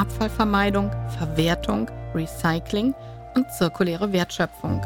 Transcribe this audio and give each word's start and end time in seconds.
Abfallvermeidung, 0.00 0.90
Verwertung, 1.18 1.90
Recycling 2.14 2.94
und 3.34 3.52
zirkuläre 3.52 4.14
Wertschöpfung. 4.14 4.80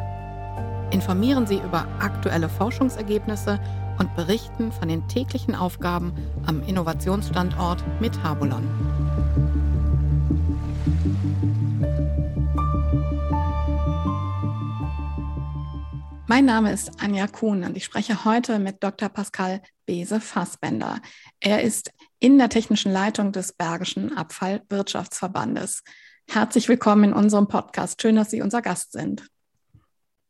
Informieren 0.90 1.46
Sie 1.46 1.58
über 1.58 1.86
aktuelle 2.00 2.48
Forschungsergebnisse 2.48 3.60
und 4.00 4.12
berichten 4.16 4.72
von 4.72 4.88
den 4.88 5.06
täglichen 5.06 5.54
Aufgaben 5.54 6.12
am 6.46 6.66
Innovationsstandort 6.66 7.84
Metabolon. 8.00 8.68
Mein 16.26 16.46
Name 16.46 16.72
ist 16.72 17.00
Anja 17.00 17.28
Kuhn 17.28 17.62
und 17.62 17.76
ich 17.76 17.84
spreche 17.84 18.24
heute 18.24 18.58
mit 18.58 18.82
Dr. 18.82 19.08
Pascal 19.08 19.62
Bese-Fassbender. 19.86 20.98
Er 21.38 21.62
ist 21.62 21.92
in 22.20 22.38
der 22.38 22.48
technischen 22.48 22.92
Leitung 22.92 23.32
des 23.32 23.52
Bergischen 23.52 24.16
Abfallwirtschaftsverbandes. 24.16 25.82
Herzlich 26.28 26.68
willkommen 26.68 27.04
in 27.04 27.12
unserem 27.12 27.48
Podcast. 27.48 28.00
Schön, 28.00 28.16
dass 28.16 28.30
Sie 28.30 28.42
unser 28.42 28.62
Gast 28.62 28.92
sind. 28.92 29.26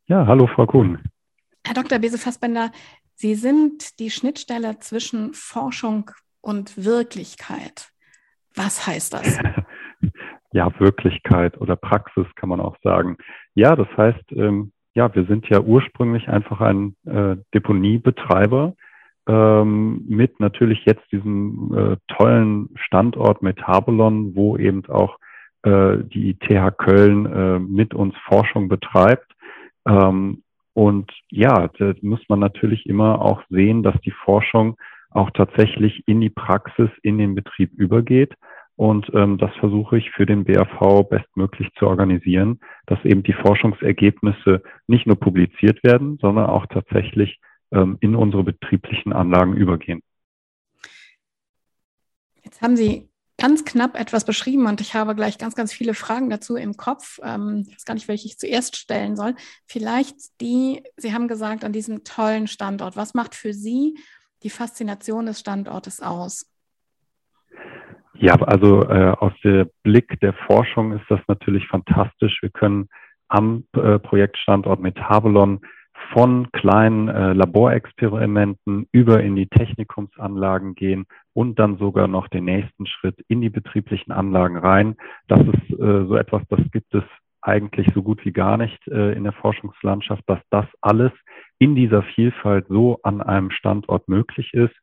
Ja, 0.06 0.26
hallo, 0.26 0.46
Frau 0.46 0.66
Kuhn. 0.66 0.98
Herr 1.66 1.74
Dr. 1.74 1.98
Bese-Fassbender, 1.98 2.72
Sie 3.14 3.34
sind 3.34 3.98
die 4.00 4.10
Schnittstelle 4.10 4.78
zwischen 4.80 5.32
Forschung 5.34 6.10
und 6.40 6.84
Wirklichkeit. 6.84 7.90
Was 8.54 8.86
heißt 8.86 9.14
das? 9.14 9.38
Ja, 10.52 10.70
Wirklichkeit 10.78 11.60
oder 11.60 11.74
Praxis 11.74 12.26
kann 12.36 12.48
man 12.48 12.60
auch 12.60 12.76
sagen. 12.84 13.16
Ja, 13.54 13.74
das 13.74 13.88
heißt, 13.96 14.30
ähm, 14.30 14.72
ja, 14.94 15.12
wir 15.12 15.24
sind 15.26 15.48
ja 15.48 15.60
ursprünglich 15.60 16.28
einfach 16.28 16.60
ein 16.60 16.94
äh, 17.06 17.36
Deponiebetreiber 17.52 18.76
ähm, 19.26 20.04
mit 20.06 20.38
natürlich 20.40 20.84
jetzt 20.84 21.10
diesem 21.10 21.74
äh, 21.76 21.96
tollen 22.14 22.70
Standort 22.76 23.42
Metabolon, 23.42 24.34
wo 24.34 24.56
eben 24.56 24.84
auch 24.86 25.18
äh, 25.62 25.98
die 26.04 26.34
TH 26.34 26.76
Köln 26.76 27.26
äh, 27.26 27.58
mit 27.58 27.94
uns 27.94 28.14
Forschung 28.28 28.68
betreibt. 28.68 29.32
Ähm, 29.86 30.42
und 30.74 31.10
ja, 31.30 31.68
da 31.78 31.94
muss 32.02 32.20
man 32.28 32.40
natürlich 32.40 32.86
immer 32.86 33.22
auch 33.22 33.42
sehen, 33.48 33.82
dass 33.82 33.98
die 34.02 34.14
Forschung 34.24 34.76
auch 35.10 35.30
tatsächlich 35.30 36.02
in 36.06 36.20
die 36.20 36.30
Praxis, 36.30 36.90
in 37.02 37.18
den 37.18 37.34
Betrieb 37.34 37.72
übergeht. 37.74 38.34
Und 38.76 39.08
ähm, 39.14 39.38
das 39.38 39.54
versuche 39.60 39.96
ich 39.96 40.10
für 40.10 40.26
den 40.26 40.44
BAV 40.44 41.08
bestmöglich 41.08 41.68
zu 41.78 41.86
organisieren, 41.86 42.58
dass 42.86 43.02
eben 43.04 43.22
die 43.22 43.32
Forschungsergebnisse 43.32 44.62
nicht 44.88 45.06
nur 45.06 45.18
publiziert 45.18 45.82
werden, 45.84 46.18
sondern 46.20 46.46
auch 46.46 46.66
tatsächlich 46.66 47.38
in 47.70 48.14
unsere 48.14 48.44
betrieblichen 48.44 49.12
Anlagen 49.12 49.56
übergehen. 49.56 50.00
Jetzt 52.42 52.62
haben 52.62 52.76
Sie 52.76 53.08
ganz 53.36 53.64
knapp 53.64 53.98
etwas 53.98 54.24
beschrieben 54.24 54.66
und 54.66 54.80
ich 54.80 54.94
habe 54.94 55.14
gleich 55.14 55.38
ganz, 55.38 55.56
ganz 55.56 55.72
viele 55.72 55.94
Fragen 55.94 56.30
dazu 56.30 56.56
im 56.56 56.76
Kopf. 56.76 57.18
Ähm, 57.24 57.64
ich 57.66 57.74
weiß 57.74 57.84
gar 57.84 57.94
nicht, 57.94 58.08
welche 58.08 58.26
ich 58.26 58.38
zuerst 58.38 58.76
stellen 58.76 59.16
soll. 59.16 59.34
Vielleicht 59.66 60.40
die, 60.40 60.82
Sie 60.96 61.12
haben 61.12 61.26
gesagt, 61.28 61.64
an 61.64 61.72
diesem 61.72 62.04
tollen 62.04 62.46
Standort. 62.46 62.96
Was 62.96 63.14
macht 63.14 63.34
für 63.34 63.52
Sie 63.52 63.98
die 64.42 64.50
Faszination 64.50 65.26
des 65.26 65.40
Standortes 65.40 66.00
aus? 66.00 66.50
Ja, 68.14 68.34
also 68.34 68.82
äh, 68.88 69.10
aus 69.18 69.32
dem 69.42 69.68
Blick 69.82 70.20
der 70.20 70.34
Forschung 70.46 70.92
ist 70.92 71.04
das 71.08 71.20
natürlich 71.26 71.66
fantastisch. 71.66 72.38
Wir 72.40 72.50
können 72.50 72.88
am 73.28 73.64
äh, 73.72 73.98
Projektstandort 73.98 74.80
Metabolon 74.80 75.60
von 76.12 76.50
kleinen 76.52 77.08
äh, 77.08 77.32
Laborexperimenten 77.32 78.86
über 78.92 79.22
in 79.22 79.36
die 79.36 79.46
Technikumsanlagen 79.46 80.74
gehen 80.74 81.06
und 81.32 81.58
dann 81.58 81.78
sogar 81.78 82.08
noch 82.08 82.28
den 82.28 82.44
nächsten 82.44 82.86
Schritt 82.86 83.16
in 83.28 83.40
die 83.40 83.50
betrieblichen 83.50 84.12
Anlagen 84.12 84.56
rein. 84.56 84.96
Das 85.28 85.40
ist 85.40 85.78
äh, 85.78 86.06
so 86.06 86.16
etwas, 86.16 86.42
das 86.48 86.60
gibt 86.72 86.94
es 86.94 87.04
eigentlich 87.42 87.88
so 87.94 88.02
gut 88.02 88.24
wie 88.24 88.32
gar 88.32 88.56
nicht 88.56 88.86
äh, 88.88 89.12
in 89.12 89.24
der 89.24 89.32
Forschungslandschaft, 89.32 90.22
dass 90.26 90.40
das 90.50 90.66
alles 90.80 91.12
in 91.58 91.74
dieser 91.74 92.02
Vielfalt 92.02 92.66
so 92.68 92.98
an 93.02 93.20
einem 93.20 93.50
Standort 93.50 94.08
möglich 94.08 94.54
ist. 94.54 94.74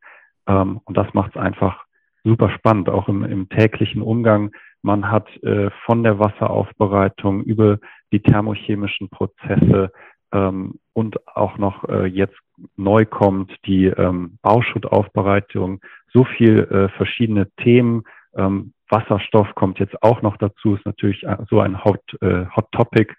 Ähm, 0.47 0.79
und 0.85 0.95
das 0.95 1.11
macht 1.13 1.35
es 1.35 1.41
einfach 1.41 1.85
super 2.23 2.49
spannend, 2.51 2.89
auch 2.89 3.07
im, 3.07 3.23
im 3.23 3.49
täglichen 3.49 4.01
Umgang. 4.01 4.51
Man 4.83 5.09
hat 5.11 5.27
äh, 5.43 5.69
von 5.85 6.03
der 6.03 6.19
Wasseraufbereitung 6.19 7.43
über 7.43 7.79
die 8.11 8.21
thermochemischen 8.21 9.09
Prozesse 9.09 9.91
ähm, 10.31 10.79
und 10.93 11.27
auch 11.27 11.57
noch 11.57 11.87
äh, 11.89 12.05
jetzt 12.05 12.37
neu 12.75 13.05
kommt 13.05 13.51
die 13.65 13.85
ähm, 13.85 14.37
Bauschuttaufbereitung, 14.41 15.81
so 16.13 16.25
viel 16.25 16.59
äh, 16.59 16.89
verschiedene 16.97 17.49
Themen. 17.57 18.03
Ähm, 18.35 18.73
Wasserstoff 18.89 19.55
kommt 19.55 19.79
jetzt 19.79 20.01
auch 20.03 20.21
noch 20.21 20.37
dazu, 20.37 20.75
ist 20.75 20.85
natürlich 20.85 21.23
äh, 21.23 21.37
so 21.49 21.59
ein 21.61 21.83
Hot, 21.83 22.01
äh, 22.21 22.45
Hot 22.55 22.71
Topic. 22.71 23.13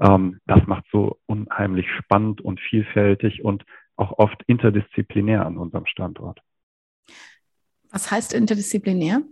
Ähm, 0.00 0.40
das 0.46 0.66
macht 0.66 0.84
so 0.90 1.18
unheimlich 1.26 1.86
spannend 1.98 2.40
und 2.40 2.60
vielfältig 2.60 3.44
und 3.44 3.64
auch 3.96 4.18
oft 4.18 4.42
interdisziplinär 4.46 5.44
an 5.44 5.58
unserem 5.58 5.86
Standort. 5.86 6.40
Was 7.90 8.10
heißt 8.10 8.32
interdisziplinär? 8.32 9.22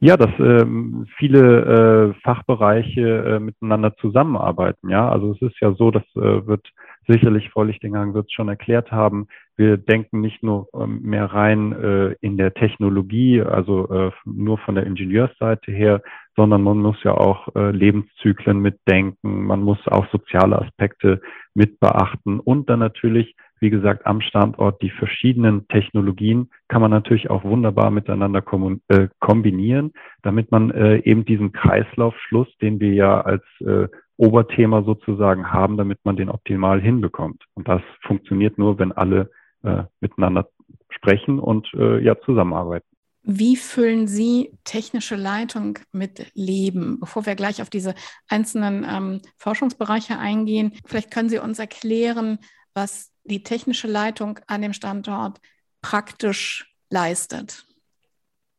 Ja, 0.00 0.16
dass 0.16 0.30
ähm, 0.38 1.06
viele 1.16 2.14
äh, 2.14 2.20
Fachbereiche 2.22 3.00
äh, 3.00 3.40
miteinander 3.40 3.96
zusammenarbeiten. 3.96 4.90
Ja, 4.90 5.08
also 5.08 5.32
es 5.32 5.42
ist 5.42 5.60
ja 5.60 5.72
so, 5.72 5.90
das 5.90 6.04
äh, 6.14 6.46
wird 6.46 6.64
sicherlich 7.08 7.50
Frau 7.50 7.64
Lichtenhagen 7.64 8.14
wird 8.14 8.26
es 8.26 8.32
schon 8.32 8.48
erklärt 8.48 8.92
haben. 8.92 9.26
Wir 9.56 9.76
denken 9.76 10.20
nicht 10.20 10.42
nur 10.42 10.68
ähm, 10.72 11.00
mehr 11.02 11.24
rein 11.26 11.72
äh, 11.72 12.14
in 12.20 12.36
der 12.36 12.54
Technologie, 12.54 13.42
also 13.42 13.88
äh, 13.90 14.12
nur 14.24 14.58
von 14.58 14.76
der 14.76 14.86
Ingenieursseite 14.86 15.72
her, 15.72 16.00
sondern 16.36 16.62
man 16.62 16.78
muss 16.78 17.02
ja 17.02 17.14
auch 17.14 17.48
äh, 17.56 17.72
Lebenszyklen 17.72 18.60
mitdenken, 18.60 19.46
man 19.46 19.62
muss 19.62 19.78
auch 19.88 20.06
soziale 20.12 20.60
Aspekte 20.60 21.20
mit 21.54 21.80
beachten 21.80 22.38
und 22.38 22.70
dann 22.70 22.78
natürlich 22.78 23.34
wie 23.60 23.70
gesagt, 23.70 24.06
am 24.06 24.20
Standort 24.20 24.80
die 24.82 24.90
verschiedenen 24.90 25.66
Technologien 25.68 26.50
kann 26.68 26.80
man 26.80 26.90
natürlich 26.90 27.30
auch 27.30 27.44
wunderbar 27.44 27.90
miteinander 27.90 28.42
äh, 28.88 29.08
kombinieren, 29.20 29.92
damit 30.22 30.50
man 30.50 30.70
äh, 30.70 30.98
eben 30.98 31.24
diesen 31.24 31.52
Kreislaufschluss, 31.52 32.48
den 32.60 32.80
wir 32.80 32.92
ja 32.92 33.20
als 33.20 33.44
äh, 33.60 33.88
Oberthema 34.16 34.82
sozusagen 34.82 35.52
haben, 35.52 35.76
damit 35.76 36.00
man 36.04 36.16
den 36.16 36.28
optimal 36.28 36.80
hinbekommt. 36.80 37.44
Und 37.54 37.68
das 37.68 37.82
funktioniert 38.02 38.58
nur, 38.58 38.78
wenn 38.78 38.92
alle 38.92 39.30
äh, 39.62 39.84
miteinander 40.00 40.48
sprechen 40.90 41.38
und 41.38 41.68
äh, 41.74 42.02
ja 42.02 42.20
zusammenarbeiten. 42.20 42.86
Wie 43.22 43.56
füllen 43.56 44.06
Sie 44.06 44.52
technische 44.64 45.14
Leitung 45.14 45.78
mit 45.92 46.32
Leben? 46.34 46.98
Bevor 46.98 47.26
wir 47.26 47.34
gleich 47.34 47.60
auf 47.60 47.68
diese 47.68 47.94
einzelnen 48.28 48.86
ähm, 48.88 49.20
Forschungsbereiche 49.36 50.18
eingehen, 50.18 50.72
vielleicht 50.86 51.10
können 51.10 51.28
Sie 51.28 51.38
uns 51.38 51.58
erklären, 51.58 52.38
was 52.72 53.12
die 53.28 53.42
technische 53.42 53.88
Leitung 53.88 54.38
an 54.46 54.62
dem 54.62 54.72
Standort 54.72 55.40
praktisch 55.82 56.74
leistet? 56.90 57.64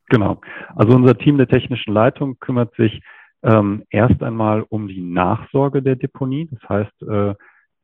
Genau. 0.09 0.41
Also 0.75 0.95
unser 0.95 1.17
Team 1.17 1.37
der 1.37 1.47
technischen 1.47 1.93
Leitung 1.93 2.39
kümmert 2.39 2.73
sich 2.75 3.01
ähm, 3.43 3.83
erst 3.89 4.21
einmal 4.23 4.65
um 4.69 4.87
die 4.87 5.01
Nachsorge 5.01 5.81
der 5.81 5.95
Deponie. 5.95 6.49
Das 6.51 6.69
heißt, 6.69 7.01
äh, 7.03 7.35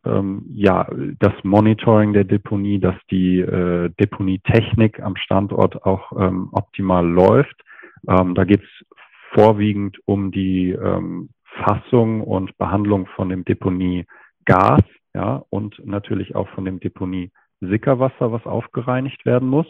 ähm, 0.05 0.45
ja, 0.51 0.87
das 1.19 1.33
Monitoring 1.43 2.13
der 2.13 2.23
Deponie, 2.23 2.79
dass 2.79 2.95
die 3.09 3.39
äh, 3.39 3.89
Deponietechnik 3.99 4.99
am 4.99 5.15
Standort 5.15 5.83
auch 5.85 6.11
ähm, 6.19 6.49
optimal 6.51 7.07
läuft. 7.07 7.61
Ähm, 8.07 8.35
da 8.35 8.43
geht 8.43 8.61
es 8.61 8.87
vorwiegend 9.33 9.97
um 10.05 10.31
die 10.31 10.71
ähm, 10.71 11.29
Fassung 11.63 12.21
und 12.21 12.57
Behandlung 12.57 13.07
von 13.15 13.29
dem 13.29 13.45
Deponiegas 13.45 14.83
ja, 15.15 15.45
und 15.49 15.79
natürlich 15.85 16.35
auch 16.35 16.49
von 16.49 16.65
dem 16.65 16.81
Deponie 16.81 17.31
Sickerwasser, 17.61 18.33
was 18.33 18.45
aufgereinigt 18.45 19.25
werden 19.25 19.47
muss. 19.47 19.65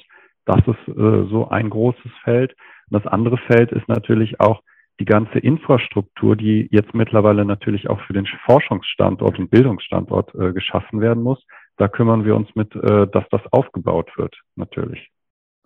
Das 0.46 0.60
ist 0.62 0.88
äh, 0.88 1.28
so 1.30 1.48
ein 1.50 1.70
großes 1.70 2.12
Feld. 2.24 2.56
Und 2.90 3.04
das 3.04 3.12
andere 3.12 3.38
Feld 3.38 3.72
ist 3.72 3.88
natürlich 3.88 4.40
auch 4.40 4.64
die 5.00 5.06
ganze 5.06 5.38
Infrastruktur, 5.38 6.36
die 6.36 6.68
jetzt 6.72 6.96
mittlerweile 6.96 7.46
natürlich 7.46 7.90
auch 7.90 8.02
für 8.08 8.14
den 8.14 8.26
Forschungsstandort 8.46 9.38
und 9.38 9.52
Bildungsstandort 9.52 10.34
äh, 10.34 10.52
geschaffen 10.52 11.00
werden 11.00 11.22
muss. 11.22 11.44
Da 11.78 11.90
kümmern 11.90 12.26
wir 12.26 12.36
uns 12.36 12.50
mit, 12.56 12.74
äh, 12.76 13.08
dass 13.08 13.26
das 13.30 13.42
aufgebaut 13.52 14.10
wird, 14.18 14.36
natürlich. 14.56 15.12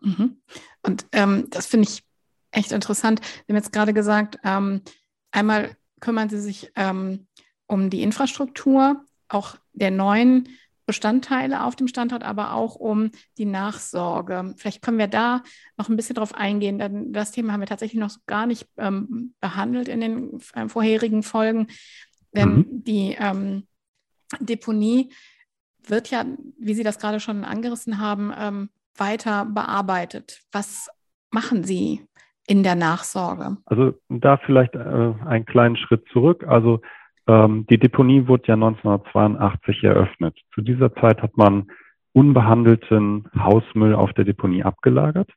Mhm. 0.02 0.42
Und 0.86 1.06
ähm, 1.14 1.46
das 1.52 1.68
finde 1.68 1.88
ich 1.88 2.04
echt 2.52 2.74
interessant. 2.74 3.22
Wir 3.46 3.54
haben 3.54 3.64
jetzt 3.64 3.72
gerade 3.72 3.94
gesagt, 3.94 4.40
ähm, 4.44 4.82
einmal 5.32 5.70
kümmern 6.02 6.28
Sie 6.28 6.40
sich 6.40 6.70
ähm, 6.76 7.28
um 7.68 7.90
die 7.90 8.02
Infrastruktur, 8.02 9.06
auch 9.30 9.56
der 9.74 9.92
neuen 9.92 10.50
Bestandteile 10.90 11.66
auf 11.66 11.76
dem 11.76 11.88
Standort, 11.88 12.24
aber 12.24 12.54
auch 12.54 12.74
um 12.74 13.12
die 13.38 13.46
Nachsorge. 13.46 14.56
Vielleicht 14.58 14.82
können 14.82 14.98
wir 14.98 15.08
da 15.08 15.44
noch 15.78 15.88
ein 15.88 15.96
bisschen 15.96 16.16
drauf 16.16 16.34
eingehen, 16.34 16.80
denn 16.80 17.14
das 17.14 17.32
Thema 17.32 17.54
haben 17.54 17.60
wir 17.60 17.68
tatsächlich 17.68 18.00
noch 18.00 18.16
gar 18.26 18.48
nicht 18.48 18.68
ähm, 18.78 19.36
behandelt 19.40 19.88
in 19.88 20.02
den 20.02 20.40
äh, 20.56 20.68
vorherigen 20.68 21.22
Folgen. 21.22 21.68
Denn 22.34 22.50
mhm. 22.50 22.66
die 22.70 23.16
ähm, 23.20 23.68
Deponie 24.40 25.12
wird 25.86 26.10
ja, 26.10 26.26
wie 26.58 26.74
Sie 26.74 26.84
das 26.84 26.98
gerade 26.98 27.20
schon 27.20 27.44
angerissen 27.44 28.00
haben, 28.00 28.34
ähm, 28.36 28.70
weiter 28.96 29.46
bearbeitet. 29.46 30.42
Was 30.52 30.90
machen 31.30 31.64
Sie 31.64 32.02
in 32.48 32.64
der 32.64 32.76
Nachsorge? 32.76 33.58
Also 33.66 33.94
da 34.10 34.38
vielleicht 34.38 34.74
äh, 34.74 34.80
einen 34.80 35.46
kleinen 35.46 35.78
Schritt 35.78 36.04
zurück. 36.12 36.46
Also 36.48 36.82
die 37.30 37.78
Deponie 37.78 38.28
wurde 38.28 38.48
ja 38.48 38.56
1982 38.56 39.84
eröffnet. 39.84 40.36
Zu 40.56 40.62
dieser 40.62 40.96
Zeit 40.96 41.22
hat 41.22 41.38
man 41.38 41.68
unbehandelten 42.12 43.28
Hausmüll 43.38 43.94
auf 43.94 44.14
der 44.14 44.26
Deponie 44.26 44.64
abgelagert 44.64 45.30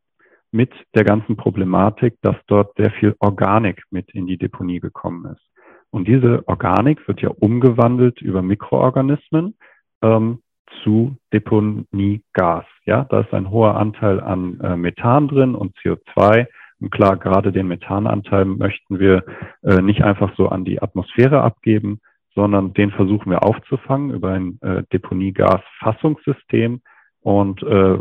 mit 0.52 0.72
der 0.94 1.04
ganzen 1.04 1.36
Problematik, 1.36 2.14
dass 2.22 2.36
dort 2.46 2.76
sehr 2.76 2.90
viel 2.92 3.14
Organik 3.18 3.82
mit 3.90 4.10
in 4.14 4.26
die 4.26 4.38
Deponie 4.38 4.80
gekommen 4.80 5.32
ist. 5.32 5.42
Und 5.90 6.08
diese 6.08 6.42
Organik 6.46 7.06
wird 7.06 7.20
ja 7.20 7.28
umgewandelt 7.28 8.22
über 8.22 8.40
Mikroorganismen 8.40 9.54
ähm, 10.02 10.40
zu 10.82 11.16
Deponiegas. 11.32 12.64
Ja, 12.86 13.04
da 13.04 13.20
ist 13.20 13.34
ein 13.34 13.50
hoher 13.50 13.76
Anteil 13.76 14.20
an 14.20 14.58
äh, 14.60 14.76
Methan 14.76 15.28
drin 15.28 15.54
und 15.54 15.76
CO2 15.78 16.46
und 16.46 16.48
klar, 16.90 17.16
gerade 17.16 17.52
den 17.52 17.68
Methananteil 17.68 18.44
möchten 18.44 18.98
wir 18.98 19.24
äh, 19.62 19.80
nicht 19.82 20.02
einfach 20.02 20.34
so 20.36 20.48
an 20.48 20.64
die 20.64 20.80
Atmosphäre 20.80 21.42
abgeben, 21.42 22.00
sondern 22.34 22.72
den 22.72 22.90
versuchen 22.90 23.30
wir 23.30 23.44
aufzufangen 23.44 24.10
über 24.10 24.30
ein 24.30 24.58
äh, 24.62 24.82
Deponiegasfassungssystem. 24.92 26.80
Und 27.20 27.62
äh, 27.62 27.98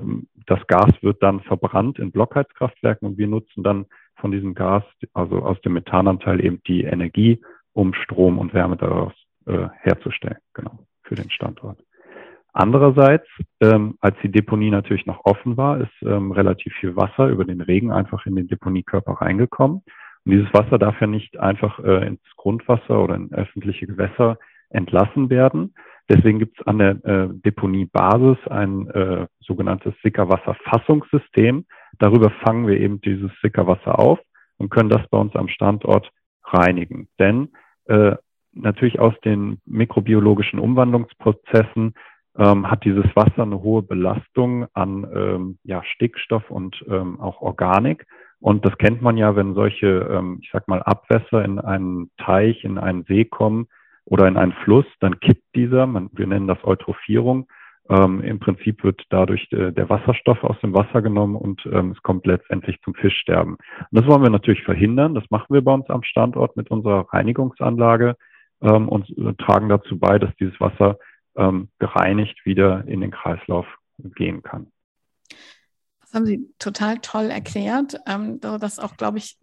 das 0.48 0.66
Gas 0.68 0.92
wird 1.02 1.22
dann 1.22 1.42
verbrannt 1.42 2.00
in 2.00 2.12
Blockheizkraftwerken 2.12 3.08
und 3.08 3.18
wir 3.18 3.28
nutzen 3.28 3.64
dann 3.64 3.86
von 4.16 4.32
diesem 4.32 4.56
Gas, 4.56 4.84
also 5.14 5.38
aus 5.40 5.60
dem 5.62 5.74
Methananteil 5.74 6.44
eben 6.44 6.62
die 6.68 6.84
Energie, 6.84 7.42
um 7.74 7.94
Strom 7.94 8.40
und 8.40 8.54
Wärme 8.54 8.78
daraus 8.78 9.14
äh, 9.46 9.68
herzustellen, 9.80 10.38
genau, 10.54 10.80
für 11.04 11.16
den 11.16 11.30
Standort. 11.30 11.80
Andererseits, 12.54 13.28
ähm, 13.62 13.96
als 14.02 14.16
die 14.24 14.32
Deponie 14.32 14.72
natürlich 14.72 15.06
noch 15.06 15.24
offen 15.24 15.56
war, 15.56 15.80
ist 15.80 15.94
ähm, 16.02 16.32
relativ 16.32 16.74
viel 16.74 16.96
Wasser 16.96 17.28
über 17.28 17.46
den 17.46 17.62
Regen 17.62 17.92
einfach 17.92 18.26
in 18.26 18.36
den 18.36 18.48
Deponiekörper 18.48 19.14
reingekommen. 19.14 19.84
Und 20.26 20.32
dieses 20.32 20.54
Wasser 20.54 20.78
darf 20.78 21.00
ja 21.00 21.08
nicht 21.08 21.40
einfach 21.40 21.80
äh, 21.80 22.06
ins 22.06 22.22
Grundwasser 22.36 23.02
oder 23.02 23.16
in 23.16 23.32
öffentliche 23.34 23.88
Gewässer 23.88 24.38
entlassen 24.70 25.30
werden. 25.30 25.74
Deswegen 26.10 26.40
gibt 26.40 26.60
es 26.60 26.68
an 26.68 26.80
der 26.80 27.06
äh, 27.06 27.30
Deponiebasis 27.32 28.38
ein 28.50 28.90
äh, 28.90 29.28
sogenanntes 29.40 29.94
Sickerwasserfassungssystem. 30.04 31.66
Darüber 32.00 32.32
fangen 32.44 32.68
wir 32.68 32.80
eben 32.80 33.00
dieses 33.00 33.32
Sickerwasser 33.42 33.98
auf 33.98 34.20
und 34.58 34.70
können 34.70 34.90
das 34.90 35.08
bei 35.10 35.18
uns 35.18 35.34
am 35.36 35.48
Standort 35.48 36.12
reinigen. 36.44 37.08
Denn 37.18 37.54
äh, 37.86 38.16
natürlich 38.54 39.00
aus 39.00 39.14
den 39.24 39.62
mikrobiologischen 39.66 40.60
Umwandlungsprozessen 40.60 41.94
ähm, 42.38 42.70
hat 42.70 42.86
dieses 42.86 43.06
Wasser 43.16 43.44
eine 43.44 43.62
hohe 43.62 43.82
Belastung 43.82 44.68
an 44.74 45.08
ähm, 45.14 45.58
ja, 45.64 45.84
Stickstoff 45.84 46.50
und 46.50 46.84
ähm, 46.88 47.20
auch 47.20 47.42
Organik. 47.42 48.06
Und 48.40 48.66
das 48.66 48.78
kennt 48.78 49.02
man 49.02 49.18
ja, 49.18 49.36
wenn 49.36 49.54
solche, 49.54 49.88
ähm, 49.88 50.40
ich 50.42 50.50
sag 50.52 50.68
mal, 50.68 50.82
Abwässer 50.82 51.46
in 51.46 51.60
einen 51.60 52.10
Teich, 52.18 52.64
in 52.64 52.78
einen 52.78 53.04
See 53.04 53.26
kommen 53.26 53.68
oder 54.06 54.28
in 54.28 54.38
einen 54.38 54.54
Fluss, 54.64 54.86
dann 55.00 55.20
kippt 55.20 55.44
dieser, 55.56 55.86
man, 55.86 56.10
wir 56.14 56.26
nennen 56.26 56.48
das 56.48 56.64
Eutrophierung. 56.64 57.48
Ähm, 57.90 58.22
Im 58.22 58.40
Prinzip 58.40 58.84
wird 58.84 59.04
dadurch 59.10 59.48
äh, 59.52 59.72
der 59.72 59.90
Wasserstoff 59.90 60.44
aus 60.44 60.60
dem 60.62 60.74
Wasser 60.74 61.02
genommen 61.02 61.36
und 61.36 61.62
ähm, 61.72 61.92
es 61.92 62.02
kommt 62.02 62.26
letztendlich 62.26 62.82
zum 62.82 62.96
Fischsterben. 62.96 63.54
Und 63.56 63.60
das 63.92 64.08
wollen 64.08 64.24
wir 64.24 64.30
natürlich 64.30 64.64
verhindern. 64.64 65.14
Das 65.14 65.26
machen 65.30 65.54
wir 65.54 65.64
bei 65.64 65.74
uns 65.74 65.90
am 65.90 66.04
Standort 66.04 66.56
mit 66.56 66.72
unserer 66.72 67.08
Reinigungsanlage 67.14 68.16
ähm, 68.62 68.88
und 68.88 69.10
äh, 69.18 69.34
tragen 69.34 69.70
dazu 69.70 70.00
bei, 70.00 70.18
dass 70.18 70.36
dieses 70.38 70.60
Wasser 70.60 70.98
ähm, 71.36 71.70
gereinigt 71.80 72.46
wieder 72.46 72.86
in 72.88 73.02
den 73.02 73.12
Kreislauf 73.12 73.66
gehen 73.98 74.44
kann. 74.44 74.72
Das 76.02 76.14
haben 76.14 76.26
Sie 76.26 76.50
total 76.60 76.98
toll 77.00 77.30
erklärt, 77.30 77.98
ähm, 78.06 78.40
dass 78.42 78.80
auch, 78.80 78.98
glaube 78.98 79.18
ich, 79.18 79.38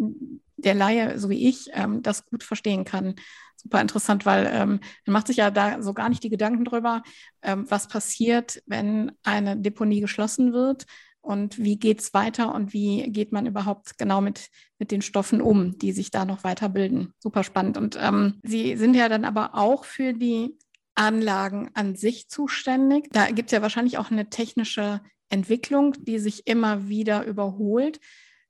der 0.56 0.74
Laie, 0.74 1.18
so 1.18 1.30
wie 1.30 1.48
ich, 1.48 1.70
ähm, 1.72 2.02
das 2.02 2.26
gut 2.26 2.42
verstehen 2.42 2.84
kann. 2.84 3.14
Super 3.56 3.80
interessant, 3.80 4.26
weil 4.26 4.46
ähm, 4.52 4.80
man 5.06 5.12
macht 5.12 5.28
sich 5.28 5.38
ja 5.38 5.50
da 5.50 5.82
so 5.82 5.94
gar 5.94 6.08
nicht 6.08 6.22
die 6.22 6.30
Gedanken 6.30 6.64
drüber, 6.64 7.02
ähm, 7.42 7.64
was 7.68 7.88
passiert, 7.88 8.62
wenn 8.66 9.12
eine 9.24 9.56
Deponie 9.56 10.00
geschlossen 10.00 10.52
wird 10.52 10.84
und 11.20 11.58
wie 11.58 11.78
geht 11.78 12.00
es 12.00 12.14
weiter 12.14 12.54
und 12.54 12.72
wie 12.72 13.10
geht 13.10 13.32
man 13.32 13.46
überhaupt 13.46 13.98
genau 13.98 14.20
mit, 14.20 14.48
mit 14.78 14.90
den 14.90 15.02
Stoffen 15.02 15.40
um, 15.40 15.78
die 15.78 15.92
sich 15.92 16.10
da 16.10 16.24
noch 16.24 16.44
weiterbilden. 16.44 17.12
Super 17.18 17.44
spannend. 17.44 17.76
Und 17.76 17.98
ähm, 18.00 18.40
Sie 18.42 18.76
sind 18.76 18.94
ja 18.94 19.08
dann 19.08 19.24
aber 19.24 19.54
auch 19.54 19.84
für 19.84 20.12
die 20.12 20.56
Anlagen 20.98 21.70
an 21.74 21.94
sich 21.94 22.28
zuständig. 22.28 23.08
Da 23.12 23.26
gibt 23.26 23.46
es 23.46 23.52
ja 23.52 23.62
wahrscheinlich 23.62 23.98
auch 23.98 24.10
eine 24.10 24.30
technische 24.30 25.00
Entwicklung, 25.30 25.94
die 26.00 26.18
sich 26.18 26.46
immer 26.46 26.88
wieder 26.88 27.24
überholt. 27.24 28.00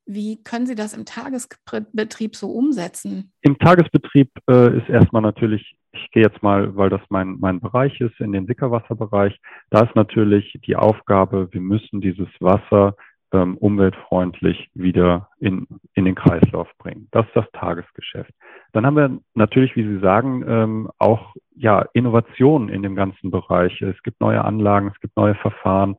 Wie 0.07 0.43
können 0.43 0.67
Sie 0.67 0.75
das 0.75 0.95
im 0.95 1.05
Tagesbetrieb 1.05 2.35
so 2.35 2.51
umsetzen? 2.51 3.33
Im 3.43 3.59
Tagesbetrieb 3.59 4.31
äh, 4.49 4.79
ist 4.79 4.89
erstmal 4.89 5.21
natürlich, 5.21 5.77
ich 5.93 6.11
gehe 6.13 6.23
jetzt 6.23 6.43
mal, 6.43 6.75
weil 6.77 6.89
das 6.89 7.03
mein, 7.11 7.37
mein 7.39 7.61
Bereich 7.61 8.01
ist, 8.01 8.19
in 8.19 8.33
den 8.33 8.47
Sickerwasserbereich, 8.47 9.39
da 9.69 9.85
ist 9.85 9.95
natürlich 9.95 10.59
die 10.67 10.77
Aufgabe, 10.77 11.49
wir 11.53 11.61
müssen 11.61 12.01
dieses 12.01 12.29
Wasser 12.41 12.97
ähm, 13.33 13.57
umweltfreundlich 13.59 14.71
wieder 14.75 15.29
in, 15.39 15.67
in 15.95 16.05
den 16.05 16.15
Kreislauf 16.15 16.69
bringen. 16.79 17.09
Das 17.11 17.27
ist 17.27 17.37
das 17.37 17.51
Tagesgeschäft. 17.53 18.33
Dann 18.73 18.87
haben 18.87 18.97
wir 18.97 19.19
natürlich, 19.35 19.77
wie 19.77 19.85
Sie 19.85 20.01
sagen, 20.01 20.45
ähm, 20.47 20.91
auch 20.99 21.35
ja, 21.55 21.87
Innovationen 21.93 22.69
in 22.69 22.83
dem 22.83 22.97
ganzen 22.97 23.31
Bereich. 23.31 23.81
Es 23.83 24.03
gibt 24.03 24.21
neue 24.21 24.45
Anlagen, 24.45 24.91
es 24.95 25.01
gibt 25.01 25.17
neue 25.17 25.35
Verfahren. 25.37 25.97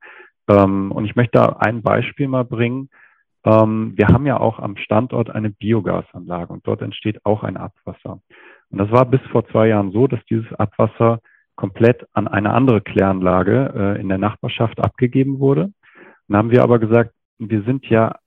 Ähm, 0.49 0.91
und 0.91 1.05
ich 1.05 1.15
möchte 1.15 1.37
da 1.37 1.57
ein 1.59 1.81
Beispiel 1.81 2.27
mal 2.27 2.45
bringen. 2.45 2.89
Ähm, 3.45 3.93
wir 3.95 4.07
haben 4.07 4.25
ja 4.25 4.39
auch 4.39 4.59
am 4.59 4.77
Standort 4.77 5.29
eine 5.29 5.49
Biogasanlage 5.49 6.51
und 6.51 6.65
dort 6.67 6.81
entsteht 6.81 7.25
auch 7.25 7.43
ein 7.43 7.57
Abwasser. 7.57 8.21
Und 8.69 8.77
das 8.77 8.91
war 8.91 9.05
bis 9.05 9.21
vor 9.31 9.47
zwei 9.47 9.67
Jahren 9.67 9.91
so, 9.91 10.07
dass 10.07 10.23
dieses 10.29 10.51
Abwasser 10.53 11.19
komplett 11.55 12.07
an 12.13 12.27
eine 12.27 12.53
andere 12.53 12.81
Kläranlage 12.81 13.73
äh, 13.75 14.01
in 14.01 14.09
der 14.09 14.17
Nachbarschaft 14.17 14.79
abgegeben 14.79 15.39
wurde. 15.39 15.71
Dann 16.27 16.37
haben 16.37 16.51
wir 16.51 16.63
aber 16.63 16.79
gesagt, 16.79 17.11
wir 17.39 17.63
sind 17.63 17.85
ja 17.87 18.19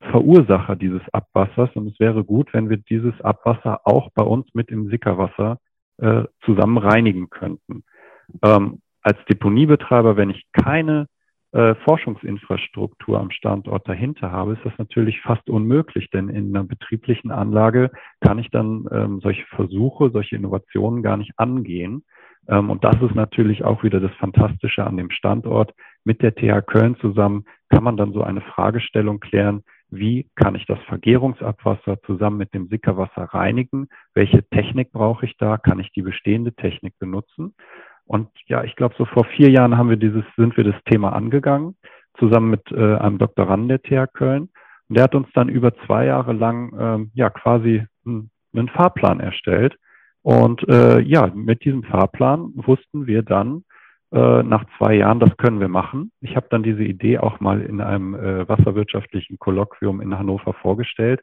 Verursacher 0.00 0.76
dieses 0.76 1.02
Abwassers 1.12 1.70
und 1.74 1.88
es 1.88 1.98
wäre 1.98 2.24
gut, 2.24 2.52
wenn 2.52 2.70
wir 2.70 2.76
dieses 2.76 3.18
Abwasser 3.22 3.80
auch 3.84 4.10
bei 4.14 4.22
uns 4.22 4.46
mit 4.54 4.70
im 4.70 4.88
Sickerwasser 4.88 5.58
äh, 5.98 6.24
zusammen 6.44 6.78
reinigen 6.78 7.30
könnten. 7.30 7.82
Ähm, 8.42 8.80
als 9.02 9.18
Deponiebetreiber, 9.28 10.16
wenn 10.16 10.30
ich 10.30 10.44
keine 10.52 11.06
äh, 11.52 11.74
Forschungsinfrastruktur 11.76 13.18
am 13.18 13.30
Standort 13.30 13.88
dahinter 13.88 14.30
habe, 14.30 14.54
ist 14.54 14.64
das 14.64 14.76
natürlich 14.78 15.20
fast 15.22 15.48
unmöglich, 15.48 16.10
denn 16.10 16.28
in 16.28 16.54
einer 16.54 16.64
betrieblichen 16.64 17.30
Anlage 17.30 17.90
kann 18.20 18.38
ich 18.38 18.50
dann 18.50 18.86
ähm, 18.92 19.20
solche 19.20 19.46
Versuche, 19.46 20.10
solche 20.10 20.36
Innovationen 20.36 21.02
gar 21.02 21.16
nicht 21.16 21.32
angehen. 21.38 22.04
Ähm, 22.48 22.68
und 22.70 22.84
das 22.84 23.00
ist 23.00 23.14
natürlich 23.14 23.64
auch 23.64 23.82
wieder 23.82 24.00
das 24.00 24.12
Fantastische 24.16 24.84
an 24.84 24.96
dem 24.96 25.10
Standort. 25.10 25.72
Mit 26.06 26.22
der 26.22 26.36
TH 26.36 26.64
Köln 26.64 26.96
zusammen 27.00 27.44
kann 27.68 27.82
man 27.82 27.96
dann 27.96 28.12
so 28.12 28.22
eine 28.22 28.40
Fragestellung 28.40 29.18
klären, 29.18 29.64
wie 29.90 30.28
kann 30.36 30.54
ich 30.54 30.64
das 30.66 30.78
Vergärungsabwasser 30.86 32.00
zusammen 32.02 32.36
mit 32.36 32.54
dem 32.54 32.68
Sickerwasser 32.68 33.24
reinigen? 33.24 33.88
Welche 34.14 34.48
Technik 34.50 34.92
brauche 34.92 35.26
ich 35.26 35.36
da? 35.36 35.58
Kann 35.58 35.80
ich 35.80 35.90
die 35.90 36.02
bestehende 36.02 36.52
Technik 36.52 36.94
benutzen? 37.00 37.54
Und 38.04 38.28
ja, 38.46 38.62
ich 38.62 38.76
glaube, 38.76 38.94
so 38.96 39.04
vor 39.04 39.24
vier 39.24 39.50
Jahren 39.50 39.76
haben 39.76 39.90
wir 39.90 39.96
dieses, 39.96 40.22
sind 40.36 40.56
wir 40.56 40.62
das 40.62 40.80
Thema 40.84 41.12
angegangen, 41.12 41.76
zusammen 42.18 42.50
mit 42.50 42.70
äh, 42.70 42.96
einem 42.96 43.18
Doktoranden 43.18 43.68
der 43.68 43.82
TH 43.82 44.12
Köln. 44.12 44.48
Und 44.88 44.96
der 44.96 45.02
hat 45.04 45.16
uns 45.16 45.26
dann 45.34 45.48
über 45.48 45.74
zwei 45.86 46.06
Jahre 46.06 46.34
lang 46.34 46.72
ähm, 46.78 47.10
ja 47.14 47.30
quasi 47.30 47.84
einen, 48.04 48.30
Fahrplan 48.68 49.18
erstellt. 49.18 49.76
Und 50.22 50.68
äh, 50.68 51.00
ja, 51.00 51.26
mit 51.34 51.64
diesem 51.64 51.82
Fahrplan 51.82 52.52
wussten 52.54 53.08
wir 53.08 53.22
dann, 53.22 53.64
äh, 54.16 54.42
nach 54.42 54.64
zwei 54.78 54.94
Jahren, 54.94 55.20
das 55.20 55.36
können 55.36 55.60
wir 55.60 55.68
machen. 55.68 56.10
Ich 56.22 56.36
habe 56.36 56.46
dann 56.48 56.62
diese 56.62 56.82
Idee 56.82 57.18
auch 57.18 57.38
mal 57.40 57.60
in 57.60 57.82
einem 57.82 58.14
äh, 58.14 58.48
wasserwirtschaftlichen 58.48 59.38
Kolloquium 59.38 60.00
in 60.00 60.18
Hannover 60.18 60.54
vorgestellt. 60.54 61.20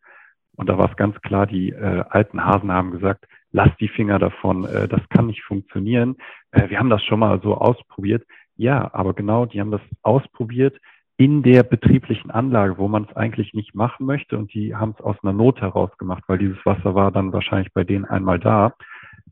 Und 0.56 0.70
da 0.70 0.78
war 0.78 0.92
es 0.92 0.96
ganz 0.96 1.20
klar, 1.22 1.48
die 1.48 1.72
äh, 1.72 2.04
alten 2.10 2.46
Hasen 2.46 2.72
haben 2.72 2.92
gesagt, 2.92 3.26
lass 3.52 3.70
die 3.80 3.88
Finger 3.88 4.20
davon, 4.20 4.66
äh, 4.66 4.88
das 4.88 5.02
kann 5.10 5.26
nicht 5.26 5.42
funktionieren. 5.44 6.18
Äh, 6.52 6.70
wir 6.70 6.78
haben 6.78 6.92
das 6.92 7.04
schon 7.04 7.20
mal 7.20 7.42
so 7.42 7.56
ausprobiert. 7.56 8.24
Ja, 8.58 8.94
aber 8.94 9.16
genau, 9.16 9.48
die 9.48 9.60
haben 9.60 9.72
das 9.72 9.82
ausprobiert 10.04 10.80
in 11.18 11.42
der 11.42 11.64
betrieblichen 11.64 12.30
Anlage, 12.30 12.78
wo 12.78 12.88
man 12.88 13.06
es 13.10 13.16
eigentlich 13.16 13.56
nicht 13.56 13.74
machen 13.74 14.06
möchte 14.06 14.38
und 14.38 14.54
die 14.54 14.76
haben 14.76 14.94
es 14.98 15.04
aus 15.04 15.16
einer 15.24 15.34
Not 15.34 15.62
heraus 15.62 15.90
gemacht, 15.98 16.24
weil 16.28 16.38
dieses 16.38 16.64
Wasser 16.64 16.94
war 16.94 17.12
dann 17.12 17.34
wahrscheinlich 17.34 17.74
bei 17.74 17.84
denen 17.84 18.06
einmal 18.06 18.40
da. 18.40 18.76